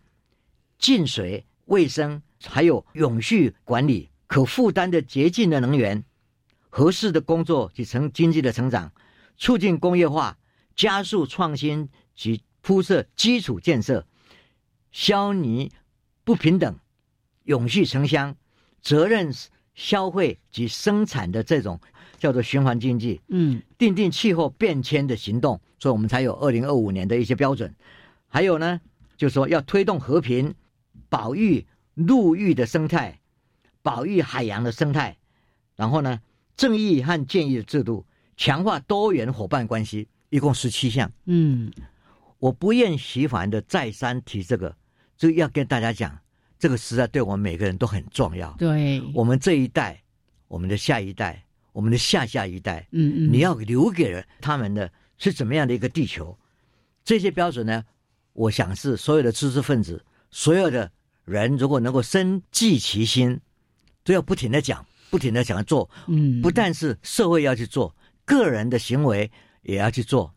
[0.80, 6.04] 净水、卫生，还有永续管理、可负担的洁净的能源、
[6.70, 8.92] 合适的工作及成经济的成长，
[9.38, 10.38] 促进工业化，
[10.76, 14.06] 加速创新及铺设基础建设。
[14.92, 15.72] 消弭
[16.24, 16.78] 不平等、
[17.46, 18.36] 永续城乡、
[18.80, 19.34] 责任
[19.74, 21.80] 消费及生产的这种
[22.20, 27.74] 叫做循环经济，嗯，定定气候变迁的行动，所以我们才有二零二五年的一些标准。
[28.28, 28.80] 还有呢，
[29.18, 30.54] 就是说要推动和平、
[31.14, 33.20] 保育陆域的生态、
[33.84, 35.16] 保育海洋的生态，
[35.76, 36.20] 然后呢，
[36.58, 38.04] 正义和建议的制度，
[38.36, 41.12] 强化多元伙伴关系，一共十七项。
[41.26, 41.72] 嗯，
[42.40, 44.76] 我不厌其烦的再三提这个。
[45.16, 46.20] 就要跟大家讲，
[46.58, 48.52] 这个时代对我们每个人都很重要。
[48.58, 50.02] 对，我们这一代、
[50.48, 56.36] 我们的下一代、我们的下下一代，嗯嗯，你要留给人他们的是怎么样的一个地球？
[57.06, 57.86] 这些标准呢？
[58.34, 60.92] 我想是所有的知识分子、所有的
[61.26, 63.40] 人，如果能够深记其心，
[64.04, 65.90] 都要不停的讲、不停的讲做。
[66.08, 69.32] 嗯，不但是社会要去做，个人的行为
[69.62, 70.34] 也要去做。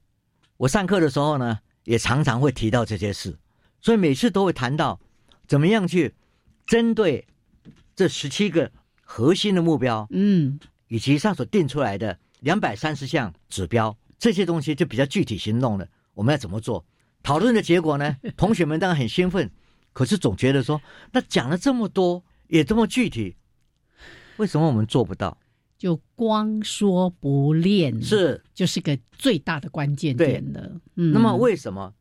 [0.56, 3.36] 我上课的时候呢，也常常会提到这些事。
[3.80, 5.00] 所以每次都会谈到，
[5.46, 6.14] 怎么样去
[6.66, 7.26] 针对
[7.94, 8.70] 这十七个
[9.02, 15.86] 核心的目标，嗯，以及上所定出来的两百三十项指标，这些东西就比较具体行动了。
[16.14, 16.84] 我们要怎么做？
[17.22, 18.16] 讨论的结果呢？
[18.36, 19.50] 同学们当然很兴奋，
[19.96, 20.78] 可是总觉得说，
[21.10, 23.34] 那讲了这么多，也这么具体，
[24.36, 25.38] 为什么我们做不到？
[25.78, 30.78] 就光说不练，是就是个最大的关键点了。
[30.96, 31.94] 嗯，那么为什么？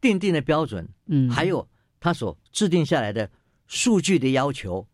[0.00, 1.68] 定定的标准，嗯，还有
[2.00, 3.30] 他所制定下来的
[3.66, 4.86] 数据的要求，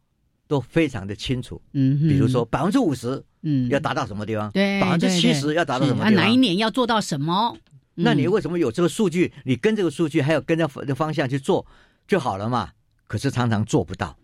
[0.49, 4.51] 都非常的清楚，嗯，比如说百分之五十，嗯，要达到什么地方？
[4.51, 6.15] 对，百分之七十要达到什么地方？
[6.17, 7.57] 哪一年要做到什么？
[7.95, 9.33] 那你为什么有这个数据？
[9.45, 11.65] 你跟这个数据，还有跟着的方向去做
[12.09, 12.73] 就好了嘛？
[13.07, 14.19] 可是常常做不到，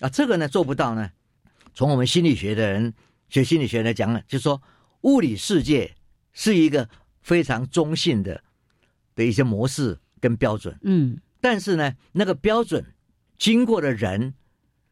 [0.00, 1.10] 啊，这个呢做不到呢？
[1.74, 2.94] 从我们心理学的人
[3.28, 4.62] 学心理学来讲呢，就说
[5.02, 5.94] 物理世界
[6.32, 6.88] 是一个
[7.20, 8.42] 非常中性的
[9.14, 10.00] 的一些模式。
[10.20, 12.84] 跟标准，嗯，但是呢，那个标准
[13.38, 14.34] 经过了人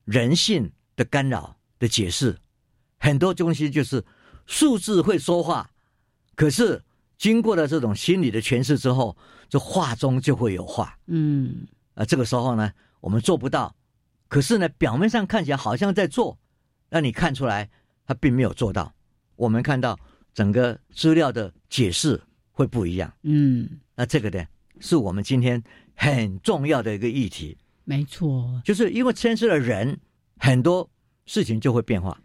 [0.04, 2.38] 人性的干扰的解释，
[3.00, 4.04] 很多东西就是
[4.46, 5.68] 数字会说话，
[6.36, 6.80] 可是
[7.18, 9.16] 经过了这种心理的诠释之后，
[9.48, 13.74] 这话中就会有话，嗯，啊，这个时候呢，我们做不到，
[14.28, 16.38] 可是呢，表面上看起来好像在做，
[16.88, 17.68] 让你看出来
[18.06, 18.94] 他并没有做到。
[19.34, 19.98] 我们看到
[20.32, 24.46] 整个资料的解释会不一样，嗯，那这个呢？
[24.78, 25.62] 是我们今天
[25.94, 29.98] 很重要的一个议题，没错，就是因为牵涉了人，
[30.36, 30.90] 很多
[31.24, 32.20] 事情就会变化，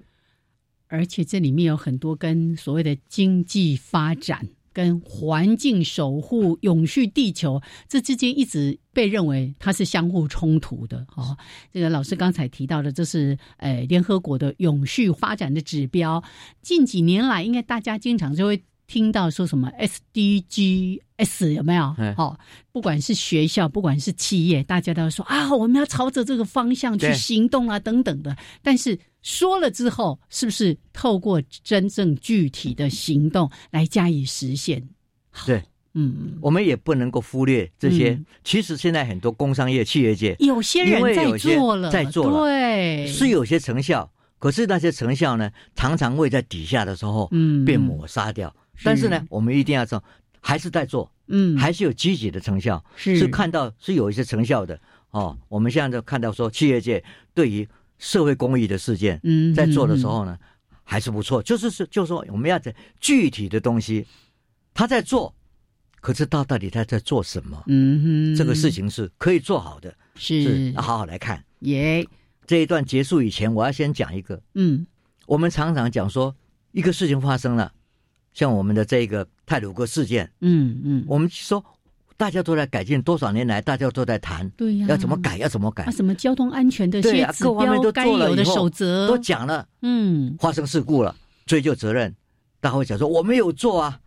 [0.88, 11.06] 而且这里面有很多跟所谓的经济发展、跟环境守护、永续地球这之间一直被认为它是相互冲突的。
[11.16, 11.38] 哦，
[11.72, 16.24] 这个老师刚才提到的，这是呃联合国的永续发展的指标，
[16.62, 18.62] 近几年来，应该大家经常就会。
[18.88, 21.96] 听到说什么 SDGs 有没有？
[22.18, 22.38] 好，
[22.74, 28.36] 不管是学校，不管是企业，大家都说啊，我们要朝着这个方向去行动啊，等等的。
[28.62, 34.90] 但是说了之后，是不是透过真正具体的行动来加以实现？
[35.46, 35.64] 对，
[35.94, 38.20] 嗯，我们也不能够忽略这些。
[38.44, 44.12] 其实现在很多工商业、企业界有些人在做了，在做了，对，是有些成效。
[44.40, 48.52] 可是那些成效呢，常常会在底下的时候，嗯，被抹杀掉。
[48.84, 50.04] 但是呢，我们一定要说，
[50.40, 55.38] 还是在做，嗯，还是有积极的成效，是看到是有一些成效的哦。
[55.48, 57.04] 我们现在就看到说，企业界
[57.36, 57.70] 对于
[58.02, 60.36] 社会公益的事件，嗯，在做的时候呢，
[60.84, 61.42] 还是不错。
[61.44, 64.08] 就是是，就是说，我们要在具体的东西，
[64.74, 65.32] 他在做，
[66.02, 67.64] 可是他到底他在做什么？
[67.68, 71.46] 嗯哼，这个事情是可以做好的，是好好来看。
[71.60, 72.04] 耶，
[72.48, 74.42] 这一段结束以前，我要先讲一个。
[74.56, 74.84] 嗯，
[75.28, 76.36] 我们常常讲说，
[76.72, 77.72] 一个事情发生了，
[78.34, 80.32] 像我们的这个泰鲁哥事件。
[80.40, 81.64] 嗯嗯，我们说
[82.22, 85.90] 大家都在改进，多少年来大家都在谈，对呀，要怎么改，要怎么改？
[85.90, 89.68] 什么交通安全的些指标、该有的守则都讲了。
[89.82, 91.16] 嗯，发生事故了，
[91.48, 92.14] 追究责任，
[92.60, 94.00] 大家会讲说我没有做啊，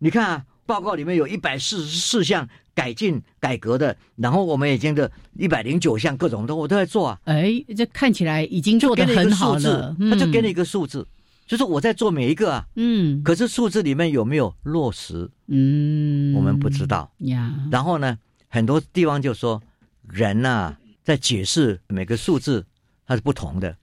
[0.00, 0.44] 你看啊。
[0.64, 7.18] 报告里面有一百四十四项改进改革的，然后我们已经的一百零九项各种都我都在做啊。
[7.24, 9.94] 哎，这看起来已经做的很好了。
[10.08, 11.04] 他就给你一个数字，
[11.52, 12.66] 就是我在做每一个啊。
[12.76, 13.22] 嗯。
[13.22, 15.30] 可是数字里面有没有落实？
[15.48, 17.52] 嗯，我们不知道呀。
[17.70, 19.62] 然后呢，很多地方就说
[20.08, 20.74] 人呐，
[21.04, 22.64] 在解释每个数字
[23.06, 23.76] 它是不同的。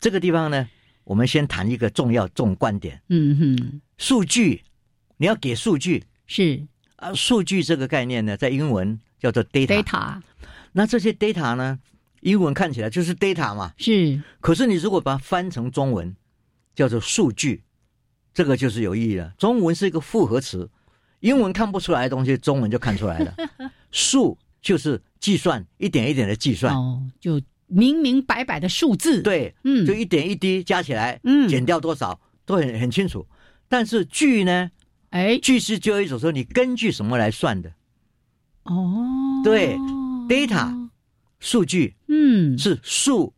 [0.00, 0.68] 这个地方呢，
[1.02, 3.02] 我们先谈一个重要重观点。
[3.08, 4.62] 嗯哼，数据
[5.16, 6.04] 你要给数据。
[6.28, 10.20] 是啊，数据这个概念呢，在英文叫做 data。
[10.70, 11.80] 那这些 data 呢，
[12.20, 13.72] 英文看起来就是 data 嘛。
[13.78, 14.22] 是。
[14.40, 16.14] 可是你如果把它翻成中文，
[16.80, 17.62] 叫做数据，
[18.32, 19.34] 这个就是有意义了。
[19.36, 20.66] 中文是一个复合词，
[21.20, 23.36] 英文看不出来的东西，中文就看出来了。
[23.90, 26.74] 数就是计算，一点一点的计算。
[26.74, 29.20] 哦，就明明白白的数字。
[29.20, 33.26] 对，嗯，就一点一滴加起来，嗯，减掉多少都很很清楚。
[33.68, 34.70] 但是句呢？
[35.10, 37.70] 哎，句式就有一种说，你根据什么来算的？
[38.62, 39.76] 哦，对
[40.30, 40.88] ，data
[41.40, 43.34] 数据，嗯，是数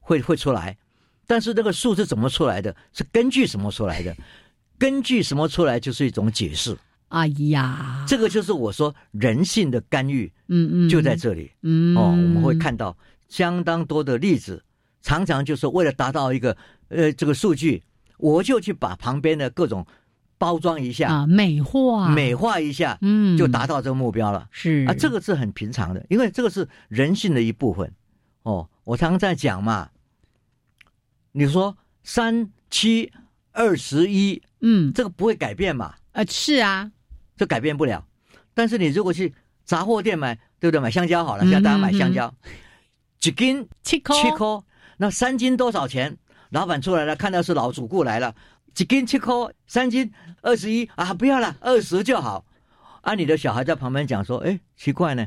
[0.00, 0.78] 会会出来，
[1.26, 2.74] 但是那个数是怎么出来的？
[2.92, 4.14] 是根据什么出来的？
[4.78, 6.76] 根据什么出来就是一种解释。
[7.08, 12.96] 哎呀，这个就是我说人性的干预，嗯嗯，就在这里，嗯哦，我们会看到
[13.28, 14.62] 相当多的例子，
[15.00, 16.56] 常常就是为了达到一个
[16.88, 17.82] 呃这个数据，
[18.18, 19.86] 我就去把旁边的各种。
[20.36, 24.46] 包装一下啊，美化美化一下，嗯，就达到这个目标了。
[24.50, 27.90] 是啊，这个是很平常的，因为这个是人性的一部分。
[28.42, 29.88] 哦，我常常在讲嘛，
[31.36, 33.10] 你说三七
[33.50, 35.92] 二十一，嗯，这个不会改变嘛？
[36.12, 36.88] 呃，是啊，
[37.36, 38.06] 这改变不了。
[38.54, 40.80] 但是你如果去杂货店买，对不对？
[40.80, 42.32] 买香蕉好了，叫大家买香蕉，
[43.18, 44.62] 几斤七颗，七颗，
[44.96, 46.16] 那三斤多少钱？
[46.50, 48.32] 老板出来了，看到是老主顾来了。
[48.72, 51.12] 几斤七颗，三斤二十一啊！
[51.12, 52.44] 不要了，二十就好。
[53.00, 55.26] 啊，你的小孩在旁边讲说：“哎，奇怪呢，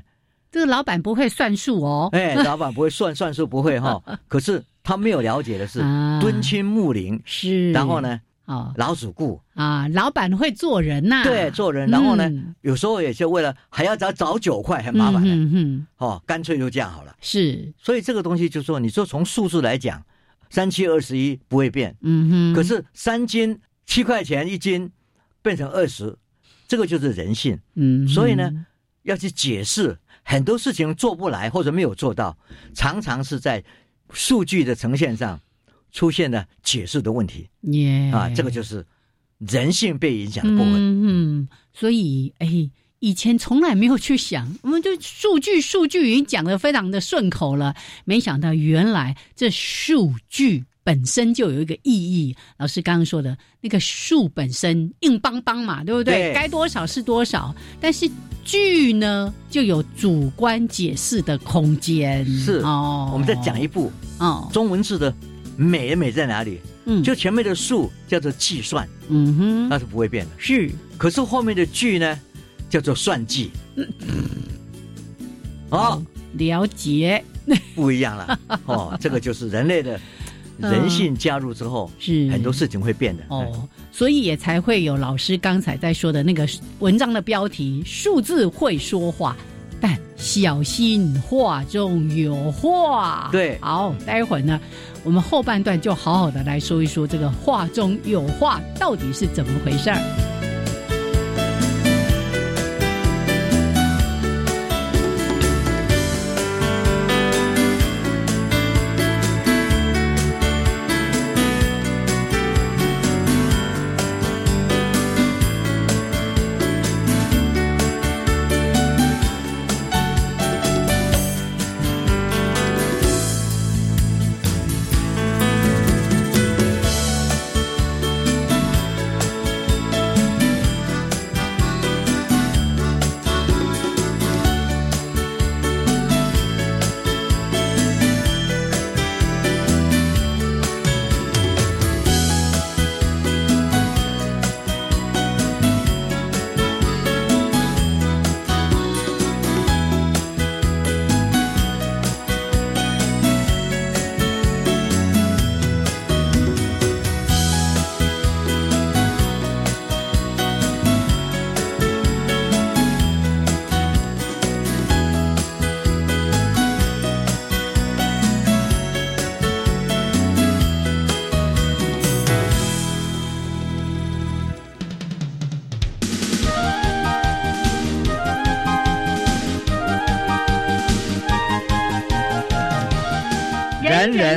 [0.49, 4.01] 这个老板不会算数哦。”哎，老板不会算算数，不会哈。
[4.29, 5.79] 可是他没有了解的是
[6.21, 11.89] 敦亲睦邻是，然后呢，哦，老主顾啊，老板会做人呐，对，做人。
[11.89, 12.31] 然后呢，
[12.61, 15.27] 有时候也是为了还要找找九块，很麻烦的。
[15.27, 17.13] 嗯嗯，哦，干脆就这样好了。
[17.19, 20.01] 是，所以这个东西就说，你说从数字来讲。
[20.49, 22.55] 三七二十一不会变，嗯哼。
[22.55, 24.89] 可是三斤七块钱一斤
[25.41, 26.17] 变成二十，
[26.69, 28.07] 这个就是人性，嗯。
[28.07, 28.49] 所以呢，
[29.03, 32.37] 要去解释很多事情做不来或者没有做到，
[32.73, 33.61] 常常是在
[34.11, 35.39] 数据的呈现上
[35.91, 37.47] 出现了解释的问题。
[37.61, 38.85] 耶啊，这个就是
[39.39, 40.73] 人性被影响的部分。
[40.75, 42.69] 嗯，所以哎。
[42.99, 52.35] 以前从来没有去想，我们就数据数据已经讲的非常的顺口了，没想到原来这数据本身就有一个意义。
[52.57, 56.33] 老师刚刚说的那个数本身硬邦邦嘛，对不对？
[56.33, 58.09] 该多少是多少，但是
[58.47, 62.25] 句呢就有主观解释的空间。
[62.25, 65.13] 是哦，我们再讲一步哦，中文字的
[65.57, 66.61] 美美在哪里？
[66.85, 70.31] 嗯，就前面的数叫做计算，嗯哼，那是不会变的。
[70.37, 72.17] 是，可是后面的句呢？
[72.69, 73.87] 叫做算计，嗯。
[75.69, 76.01] 哦，
[76.33, 77.23] 了解，
[77.75, 78.39] 不一样了。
[78.65, 79.99] 哦，这个就是人类的
[80.57, 86.47] 人性加入之后，是很多事情会变的哦，所以也才会有老师刚才在说的那个
[86.79, 89.35] 文章的标题：数字会说话，
[89.79, 93.29] 但小心话中有话。
[93.31, 94.59] 对，好，待会儿呢，
[95.03, 100.36] 我们后半段就好好的来说一说这个话中有话到底是怎么回事儿。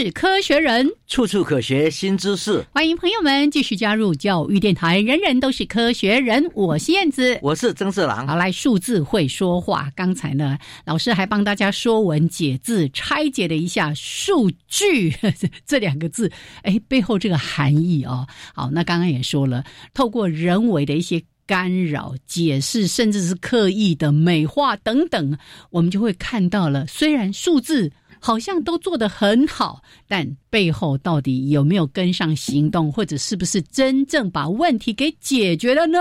[0.00, 2.64] 是科学人，处处可学新知识。
[2.72, 5.00] 欢迎朋友们继续加入教育电台。
[5.00, 8.24] 人人都是科学人，我是燕子，我是曾四郎。
[8.24, 9.90] 好，来数字会说话。
[9.96, 15.12] 刚才呢，老师还帮大家说文解字，拆解了一下“数据”
[15.66, 16.30] 这两个字，
[16.62, 18.24] 哎，背后这个含义哦。
[18.54, 25.36] 好，那刚刚也说了，透过人为的一些干扰、解释，甚至是刻意的美化等等，
[25.70, 27.90] 我们就会看到了，虽然数字。
[28.20, 35.98] 好像都做得很好，但背后到底有没有跟上行动，或者是不是真正把问题给解决了呢？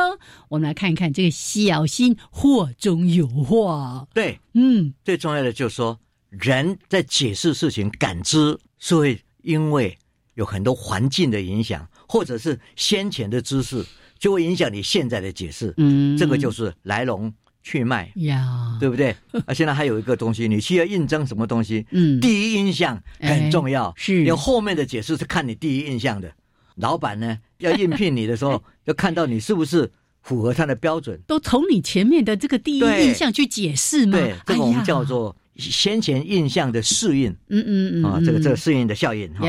[0.50, 4.08] 我们来看一看这个小心祸中有祸。
[4.14, 6.00] 对，嗯，最重要的就是说，
[6.30, 9.98] 人在解释事情、感知是会因为
[10.36, 13.86] 有很多环境的影响，或者是先前的知识，
[14.20, 15.74] 就会影响你现在的解释。
[15.78, 17.34] 嗯，这个就是来龙。
[17.68, 19.14] 去脉呀，对不对？
[19.46, 21.86] 啊，现在还有一个东西， 你需要印证什么东西？
[21.92, 24.24] 嗯，第一印象很重要，是。
[24.24, 26.32] 有后面的解释是看你第一印象的。
[26.76, 29.92] 老板呢，要应聘你的时候， 要看到你是不是
[30.22, 31.20] 符合他的标准。
[31.28, 34.18] 都从你前面的这个第一印象去解释嘛？
[34.18, 37.32] 对，这个我们叫做先前印象的适应。
[37.50, 39.46] 嗯嗯嗯，啊，这个这个适应的效应哈。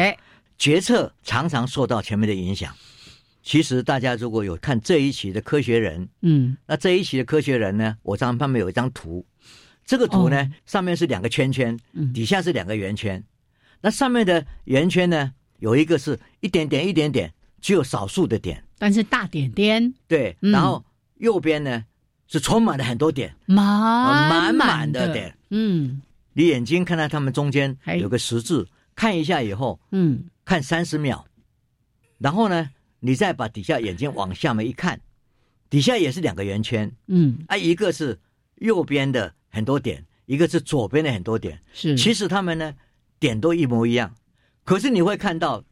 [0.59, 2.75] 决策常常受到前面的影响。
[3.49, 9.24] 其实大家如果有看这一期的《科学人》，嗯，那这一期的《科学人》呢，我上旁边有一张图，
[9.86, 11.74] 这个图呢上面是两个圈圈，
[12.12, 13.24] 底下是两个圆圈，
[13.80, 17.32] 那上面的圆圈呢有一个是一点点一点点，
[17.62, 20.84] 只有少数的点，但是大点点，对，然后
[21.14, 21.82] 右边呢
[22.26, 26.03] 是充满了很多点，满满满的点，嗯，
[26.34, 31.24] 你眼睛看到他们中间有个十字，看一下以后，嗯，看三十秒，
[32.18, 32.68] 然后呢？
[33.01, 35.01] 你再把底下眼睛往下面一看，
[35.70, 38.18] 底下也是两个圆圈，嗯，啊，一个是
[38.57, 42.74] 右边的很多点，一个是左边的很多点，是，其实他们呢
[43.20, 44.12] 点都一模一样，
[44.64, 45.62] 可是你会看到，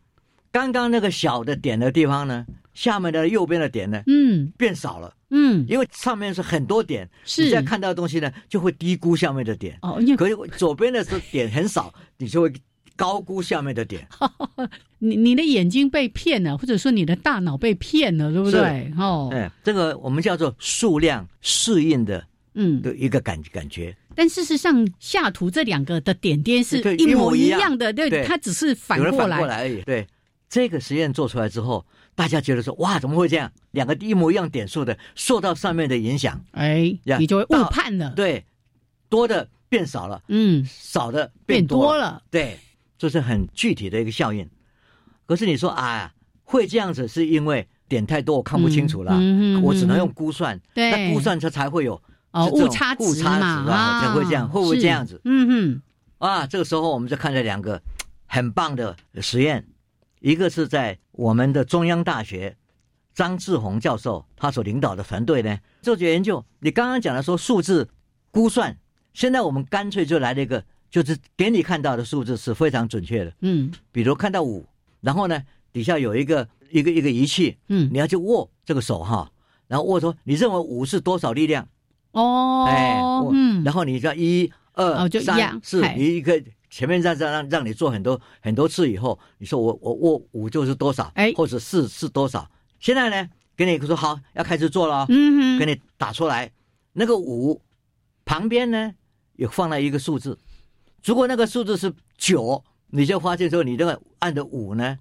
[0.53, 12.53] 刚刚那个小的点的地方呢，下面的右边的点呢，嗯，变少了，嗯，因为上面是很多点，是，你在看到的东西呢，就会低估下面的点，哦，可是左边的是点很少，你就会。
[12.97, 14.09] 高估下面的点，
[14.99, 18.93] 你你的眼睛被骗了，或者说你的大脑被骗了，对不对？
[18.99, 23.95] 哦，哎，这个我们叫做数量适应的，嗯，的一个感感觉。
[24.15, 29.83] 但事实上，下图这两个的点点是一模一样的，对，它只是反过来而已。
[29.83, 30.07] 对，
[30.49, 31.85] 这个实验做出来之后，
[32.15, 33.53] 大家觉得说，哇，怎么会这样？
[33.73, 38.15] 两个一模一样点数的受到上面的影响，哎，你就会误判了。
[38.17, 38.43] 对，
[39.11, 42.59] 多的变少了，嗯，少的变多了，对。
[42.99, 44.49] 这是很具体的一个效应，
[45.27, 49.13] 可是你说啊，会这样子是因为点太多我看不清楚了，
[49.63, 55.21] 我只能用估算，对那估算它才会有哦误差误差值啊，才会这样，会不会这样子？
[55.25, 55.83] 嗯嗯，
[56.19, 57.83] 啊，这个时候我们就看了两个
[58.25, 59.67] 很棒的实验，
[60.21, 62.57] 一个是在我们的中央大学
[63.15, 66.43] 张志宏教授他所领导的团队呢做研究。
[66.61, 67.91] 你刚刚讲的说数字
[68.31, 68.79] 估算，
[69.13, 70.65] 现在我们干脆就来了一个。
[70.91, 74.65] 就是给你看到的数字是非常准确的，嗯，比如看到五，
[75.01, 79.31] 然后呢底下有一个一个一个仪器，嗯，你要去握这个手哈，
[79.69, 81.69] 然后握说你认为五是多少力量？
[82.13, 83.01] 哦，哎，
[83.33, 91.11] 嗯，然后你叫一二三四，你一个前面让让让让你做很多很多次以后，你说我我握五就是多少？
[91.15, 92.51] 哎，或者四是多少？
[92.81, 96.51] 现在呢，给你说好要开始做了，嗯哼，给你打出来，
[96.93, 97.61] 那个五
[98.25, 98.93] 旁边呢
[99.37, 100.39] 也放了一个数字。
[101.05, 104.99] 如果那个数字是九，你就发现说你这个按的五呢，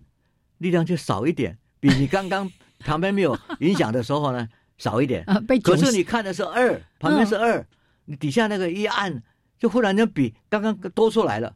[0.59, 5.23] 力量就少一点，比你刚刚旁边没有影响的时候呢 少一点。
[5.27, 7.65] 啊，被可是你看的是二，旁边是二，
[8.05, 9.23] 你底下那个一按，
[9.57, 11.55] 就忽然间比刚刚多出来了。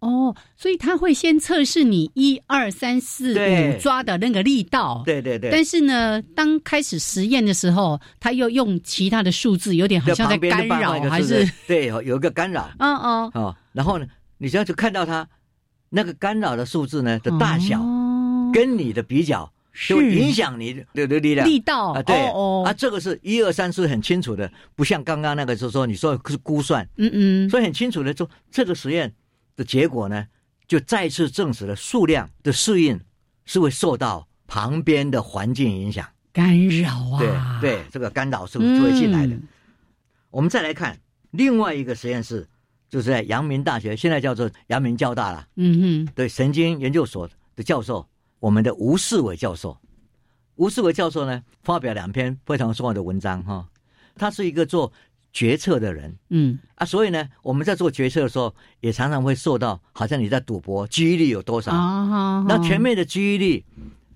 [0.00, 5.02] 哦，所以他会先测试你一二三四五抓的那个力道。
[5.04, 5.50] 对对对。
[5.50, 12.70] 但是呢，当开始实验的时候，他又用其他的数字，有点好像在干扰，还是对，有一个干扰。
[12.78, 13.30] 嗯嗯。
[13.34, 14.06] 哦，然后呢，
[14.38, 15.28] 你这样就看到他
[15.90, 17.78] 那个干扰的数字呢的大小，
[18.54, 19.52] 跟你的比较，
[19.86, 22.02] 就影响你的的力量力道啊。
[22.02, 22.62] 对哦。
[22.64, 26.88] 啊，这个是一二三四很清楚的，不像刚刚那个是说你说是估算。
[26.96, 27.50] 嗯嗯。
[27.50, 29.12] 所以很清楚的说，这个实验。
[29.60, 30.26] 的结果呢，
[30.66, 32.98] 就再次证实了数量的适应
[33.44, 37.60] 是会受到旁边的环境影响干扰啊。
[37.60, 39.36] 对对，这个干扰是就会进来的。
[40.30, 40.98] 我们再来看
[41.32, 42.48] 另外一个实验室，
[42.88, 45.46] 就是在阳明大学，现在叫做阳明交大了。
[45.56, 48.08] 嗯哼，对神经研究所的教授，
[48.38, 49.76] 我们的吴世伟教授，
[50.54, 53.68] 吴世伟教授呢，发表两篇非常重要的文章哈。
[54.16, 54.90] 他是一个做
[55.32, 61.72] 决策的人，嗯啊，所以呢，我们在做决策的时候，也常常会受到好像你在赌博，记忆力有多少？
[62.48, 63.64] 那前面的记忆力，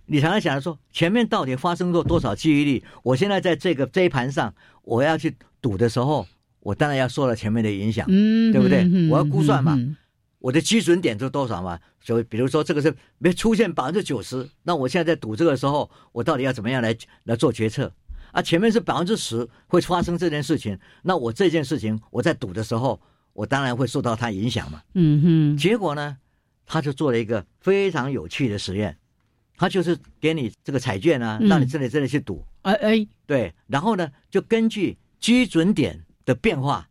[0.06, 2.84] 你常常想着说，前面到底发生过多少记忆力？
[3.02, 4.52] 我现在在这个这一盘上，
[4.82, 6.26] 我要去赌的时候，
[6.60, 9.08] 我当然要受到前面的影响，嗯，对不对？
[9.08, 9.78] 我要估算嘛。
[10.40, 11.78] 我的基准点是多少嘛？
[12.02, 17.90] 所以，比如说这个是没出现百分之九十，那我现在在赌这个时候，我到底要怎么样来来做决策？
[18.34, 23.00] 啊，前面是百分之十会发生这件事情，那我这件事情我在赌的时候，
[23.32, 24.82] 我当然会受到它影响嘛。
[24.94, 25.56] 嗯哼。
[25.56, 26.16] 结果呢，
[26.66, 28.98] 他就做了一个非常有趣的实验，
[29.56, 32.44] 他就是给你这个彩券啊，让你这里这里去赌。
[32.62, 36.88] 哎哎，对，然后呢，就根据基准点的变化，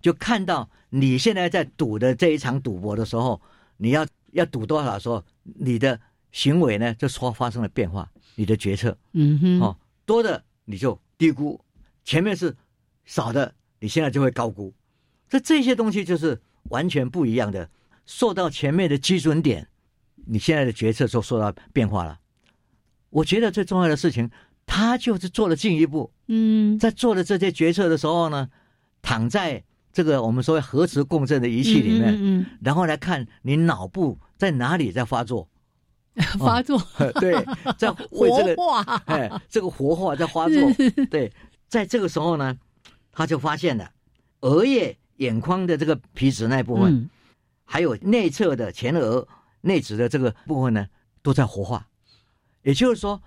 [0.00, 0.68] 就看到。
[0.94, 3.40] 你现在在赌的这一场赌博的时候，
[3.78, 4.98] 你要要赌多少？
[4.98, 5.98] 时候你的
[6.32, 11.60] 行为呢，就说发生了变化，你的决策，嗯哼，哦，多的你就低估，
[12.04, 12.56] 前面是
[13.04, 14.72] 少的，你现在就会高估，
[15.28, 16.40] 这这些东西就是
[16.70, 17.68] 完全不一样的，
[18.06, 19.68] 受到前面的基准点，
[20.26, 22.18] 你现在的决策就受到变化了。
[23.10, 24.30] 我觉得最重要的事情，
[24.66, 28.50] 他就是做了进一步，嗯，在做了这些决策的时候呢，
[29.00, 29.64] 躺在。
[29.94, 35.50] 这个我们所谓核磁共振的仪器里面，然后来看你脑部在哪里在发作，
[36.38, 36.80] 发作，
[37.20, 37.44] 对，
[37.78, 40.56] 在 活化，哎，这个活化在发作，
[41.10, 41.32] 对，
[41.68, 42.56] 在这个时候呢，
[43.10, 43.90] 他就发现了
[44.40, 47.08] 额叶眼眶的这个皮质那部分，
[47.64, 49.26] 还有内侧的前额
[49.62, 50.86] 内质的这个部分呢，
[51.22, 51.86] 都在活化。
[52.62, 53.20] 也就是说，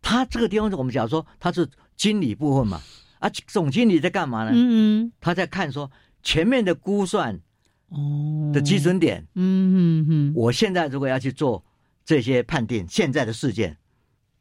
[0.00, 2.80] 他这个地方我们讲说他是经理部分嘛，
[3.20, 4.50] 啊，总经理在干嘛呢？
[4.52, 5.90] 嗯嗯，他在看说。
[6.24, 7.40] 前面的估算，
[7.88, 11.64] 哦的基准点，嗯嗯嗯，我现在如果要去做
[12.04, 13.76] 这些判定，现在的事件，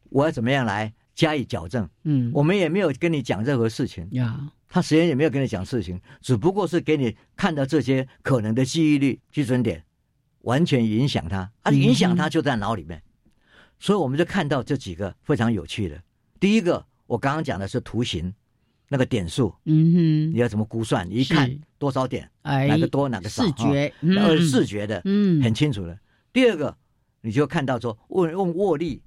[0.10, 1.90] 我要怎么样来加以矫正？
[2.04, 9.84] 嗯，我们也没有跟你讲任何事情呀，他实验也没有跟你讲事情，只不过是给你看到这些可能的记忆率基准点，
[10.42, 13.02] 完全影响他，啊，影响他就在脑里面，
[13.80, 16.02] 所以我们就看到这几个非常有趣的。
[16.40, 18.34] 第一个，我刚刚讲的是图形。
[18.94, 21.10] 那个点数，嗯哼，你要怎么估算？
[21.10, 23.46] 你一看多少点，哎，哪个多哪个少？
[23.46, 25.98] 视觉，呃，视觉的，嗯，很清楚的。
[26.34, 26.78] 第二个，
[27.22, 29.02] 你就看到说，握用握力，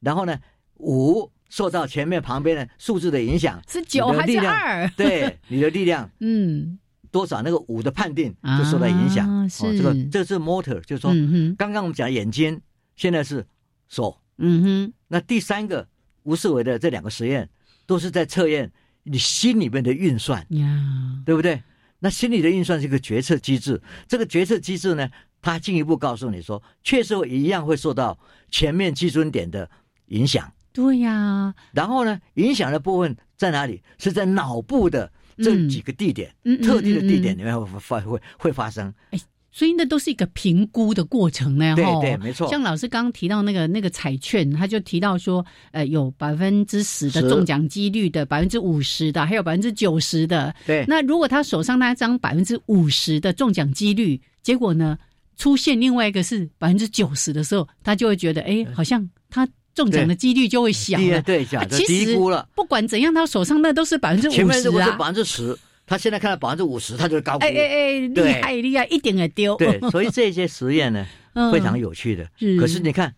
[0.00, 0.38] 然后呢，
[0.78, 4.88] 五受到前面旁边的数字的影响，是九还是二？
[4.96, 6.78] 对，你的力量， 嗯，
[7.10, 9.48] 多少那个五的判定就受到影响。
[9.48, 11.12] 是这个，这是 motor，就是说，
[11.56, 12.60] 刚刚我们讲眼睛，
[12.96, 13.46] 现在是
[13.88, 14.92] 手，嗯哼。
[15.08, 15.86] 那第三个
[16.24, 17.48] 吴世伟的这两个实验，
[17.86, 18.72] 都是在测验。
[19.08, 21.62] 你心里面的运算呀，对不对？
[22.00, 23.80] 那心理的运算是一个决策机制。
[24.08, 25.08] 这个决策机制呢，
[25.42, 28.18] 它进一步告诉你说，确实一样会受到
[28.50, 29.68] 前面基准点的
[30.06, 30.52] 影响。
[30.72, 31.54] 对呀。
[31.72, 33.82] 然后呢，影响的部分在哪里？
[33.98, 38.92] 是在脑部的这几个地点，特定的地点里面会发会会发生。
[39.10, 39.20] 哎。
[39.52, 42.46] 所以那都是一个评估的过程呢，对对，没错。
[42.50, 50.54] 像老师刚刚提到那个那个彩券，他就提到说，呃，有百分之十的中奖几率的，百分之五十的，还有百分之九十的。
[50.66, 50.84] 对。
[50.86, 54.98] 那如果他手上那张百分之五十的中奖几率，结果呢
[55.36, 61.22] 出现另外一个是百分之九十的时候，他就会觉得，哎，好像他中奖的几率就会小了。
[61.22, 62.48] 对，其实低估了。
[62.54, 64.38] 不管怎样，他手上那都是百分之五十啊。
[64.38, 65.56] 前面如果是百分之十。
[65.88, 67.44] 他现在看到百分之五十，他就高估。
[67.44, 69.54] 哎哎哎，厉害厉害，一点也丢。
[69.54, 71.06] 对，所以这些实验呢，
[71.52, 72.28] 非常有趣的。
[72.58, 73.14] 可是你看，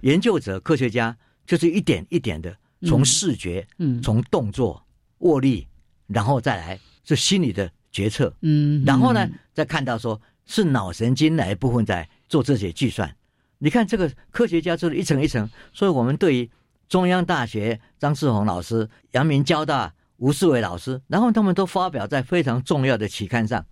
[0.00, 1.16] 研究者、科学家
[1.46, 2.52] 就是一点一点的
[2.84, 4.84] 从视觉，嗯，从动作、
[5.18, 5.68] 握力，
[6.08, 13.14] 然后再来是心理的决策，嗯，然后呢，再看到说是脑神经哪一部分在做这些计算。
[13.58, 16.50] 你看这个科学家做的一层一层，所以我们对于
[16.88, 19.94] 中央大学张志宏老师、阳明交大。
[20.18, 23.64] 吴世伟老师，然后他们都发表在非常重要的期刊上，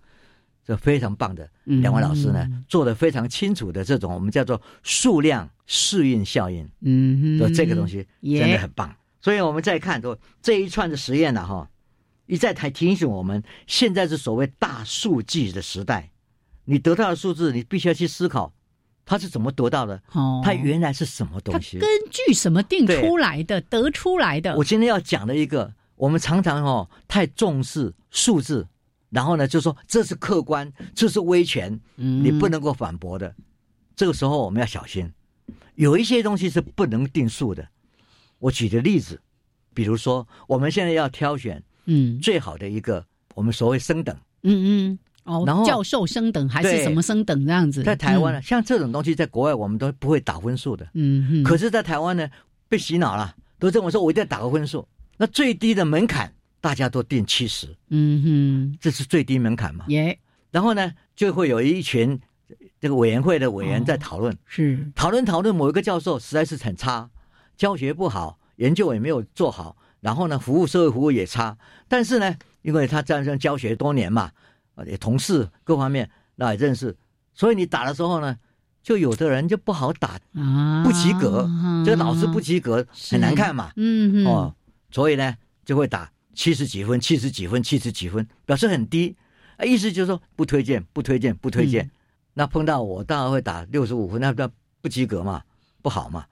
[0.63, 8.95] 这非常棒的两位老师呢，做的非常清楚的这种我们叫做数量适应效应，嗯，这个东西真的很棒。
[9.19, 11.69] 所以我们再看说这一串的实验呢，哈，
[12.27, 16.09] 一再提提醒我们，现在是所谓大数据的时代，
[16.69, 18.53] 你得到的数字，你必须要去思考
[19.05, 24.55] 它是怎么得到的，哦，它原来是什么东西，根据什么定出来的，得出来的。
[24.57, 25.73] 我今天要讲的一个。
[25.95, 28.67] 我们常常哦太重视数字，
[29.09, 33.33] 然后呢就说这是客观，这是威权，你不能够反驳的。
[33.95, 35.11] 这个时候我们要小心，
[35.73, 37.67] 有一些东西是不能定数的。
[38.37, 39.19] 我举个例子，
[39.73, 43.03] 比如说我们现在要挑选嗯最好的一个
[43.33, 52.27] 我们所谓升等，嗯嗯哦，然后教授升等还是什么升等这样子，在台湾呢，像这种东西在国外我们都不会打分数的，嗯嗯，可是，在台湾呢
[52.67, 53.35] 被洗脑了。
[53.59, 54.87] 都认为说我一定要打个分数。
[55.17, 59.85] 那最低的门槛大家都定七十，嗯哼，这是最低门槛嘛？
[59.87, 60.19] 耶。
[60.51, 62.19] 然后呢，就会有一群
[62.79, 67.09] 这个委员会的委员在讨论，是讨论讨论某一个教授实在是很差，
[67.57, 71.57] 教学不好，研究也没有做好，然后呢，服务社会服务也差。
[71.87, 74.29] 但是呢，因为他这样教学多年嘛，
[74.85, 76.95] 也同事各方面那也认识，
[77.33, 78.37] 所以你打的时候呢。
[78.83, 81.45] 就有的人就不好打啊，不及格，
[81.85, 84.55] 这个老师不及格很难看嘛，嗯哦，
[84.91, 89.13] 所以呢就会打七十几分、七十几分、七十几分，表示很低，
[89.57, 91.91] 啊，意思就是说不推荐、不推荐、不推荐。
[92.33, 94.49] 那碰到我当然会打六十五分，那不
[94.83, 95.43] 不及格嘛，
[95.81, 96.25] 不好嘛，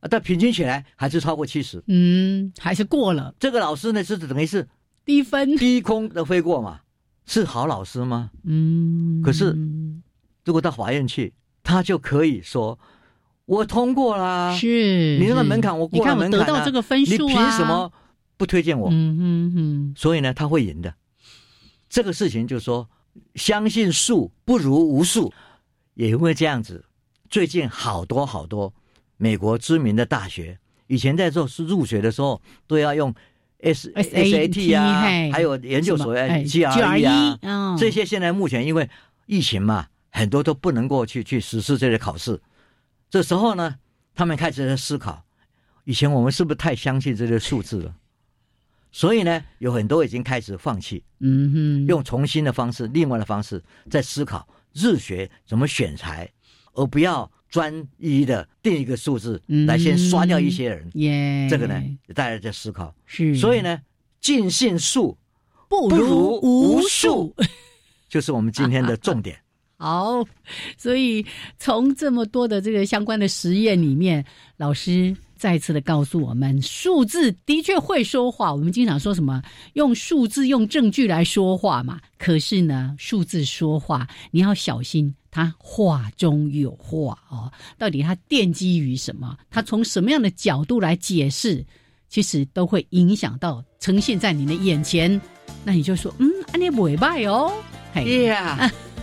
[0.00, 3.34] 啊，但平均起来还是超过七十，嗯，还是过了。
[3.38, 4.66] 这个老师呢是等于是
[5.04, 6.80] 低分、低空的飞过嘛，
[7.26, 8.30] 是好老师吗？
[8.44, 9.56] 嗯，可是
[10.44, 11.32] 如果到法院去。
[11.64, 12.76] 他就可以说
[13.46, 17.90] ：“我通过啦，是你那个门槛我过了门槛得到这个分数，你凭什么
[18.36, 19.94] 不推荐我？”嗯嗯嗯。
[19.96, 20.92] 所以呢，他会赢的。
[21.88, 22.90] 这个事情就是说，
[23.36, 25.32] 相信数不如无数，
[25.94, 26.84] 也因为这样子。
[27.30, 28.74] 最近好多好多
[29.16, 30.58] 美国知名的大学，
[30.88, 33.14] 以前在做是入学的时候都要用
[33.62, 35.00] S S A T 啊，
[35.32, 38.88] 还有研究所 G R E 啊，这些现在目前因为
[39.26, 39.86] 疫情嘛。
[40.14, 42.38] 很多都不能够去去实施这些考试，
[43.08, 43.76] 这时候呢，
[44.14, 45.24] 他们开始在思考：
[45.84, 47.94] 以前我们是不是太相信这些数字了？
[48.90, 56.30] 所以呢，有很多已经开始放弃，嗯哼，用重新的方式、另外的方式在思考日学怎么选材，
[56.74, 60.90] 而不要专一的定一个数字来先刷掉一些人。
[60.94, 61.80] 耶，这个呢，
[62.14, 62.92] 大家在思考。
[63.04, 63.78] 是，所以呢，
[64.22, 65.16] 尽信数
[65.68, 67.36] 不如无数，
[68.08, 69.38] 就是我们今天的重点。
[69.76, 70.24] 好，
[70.78, 71.26] 所以
[71.58, 74.24] 从这么多的这个相关的实验里面，
[74.56, 78.52] 老师再次的告诉我们，数字的确会说话。
[78.52, 82.00] 我们经常说什么用数字、用证据来说话嘛？
[82.16, 87.50] 可是呢，数字说话，你要小心，它话中有话哦。
[87.76, 89.36] 到底它奠基于什么？
[89.50, 91.66] 它从什么样的角度来解释？
[92.08, 95.20] 其实都会影响到呈现在你的眼前。
[95.64, 97.52] 那你就说，嗯，安尼不败哦，
[97.92, 98.32] 嘿。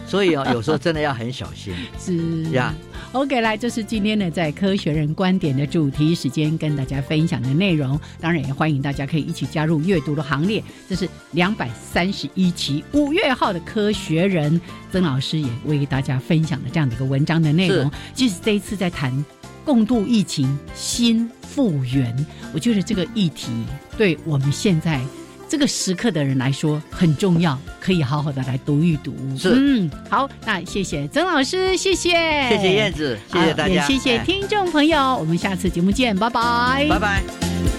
[0.10, 1.72] 所以啊，有时候真的要很小心。
[2.00, 2.74] 是呀
[3.12, 8.00] ，OK，来，这是今天呢在科学人观点的主题时间，跟大家分享的内容。
[8.20, 10.64] 当然也欢迎大家可以一起加入阅读的行列。
[10.90, 14.60] 这是两百三十一期五月号的科学人，
[14.92, 17.92] 曾老师也为大家分享了这样的一个文章的内容。
[18.16, 19.14] 其实这一次在谈
[19.64, 23.52] 共度疫情新复原，我觉得这个议题
[23.96, 25.00] 对我们现在。
[25.50, 29.14] 这个时刻的人来说很重要，可以好好的来读一读。
[29.38, 32.12] 是，嗯，好，那谢谢曾老师，谢谢，
[32.48, 37.79] 谢谢燕子，谢谢大家，谢谢听众朋友，我们下次节目见，拜拜，拜拜。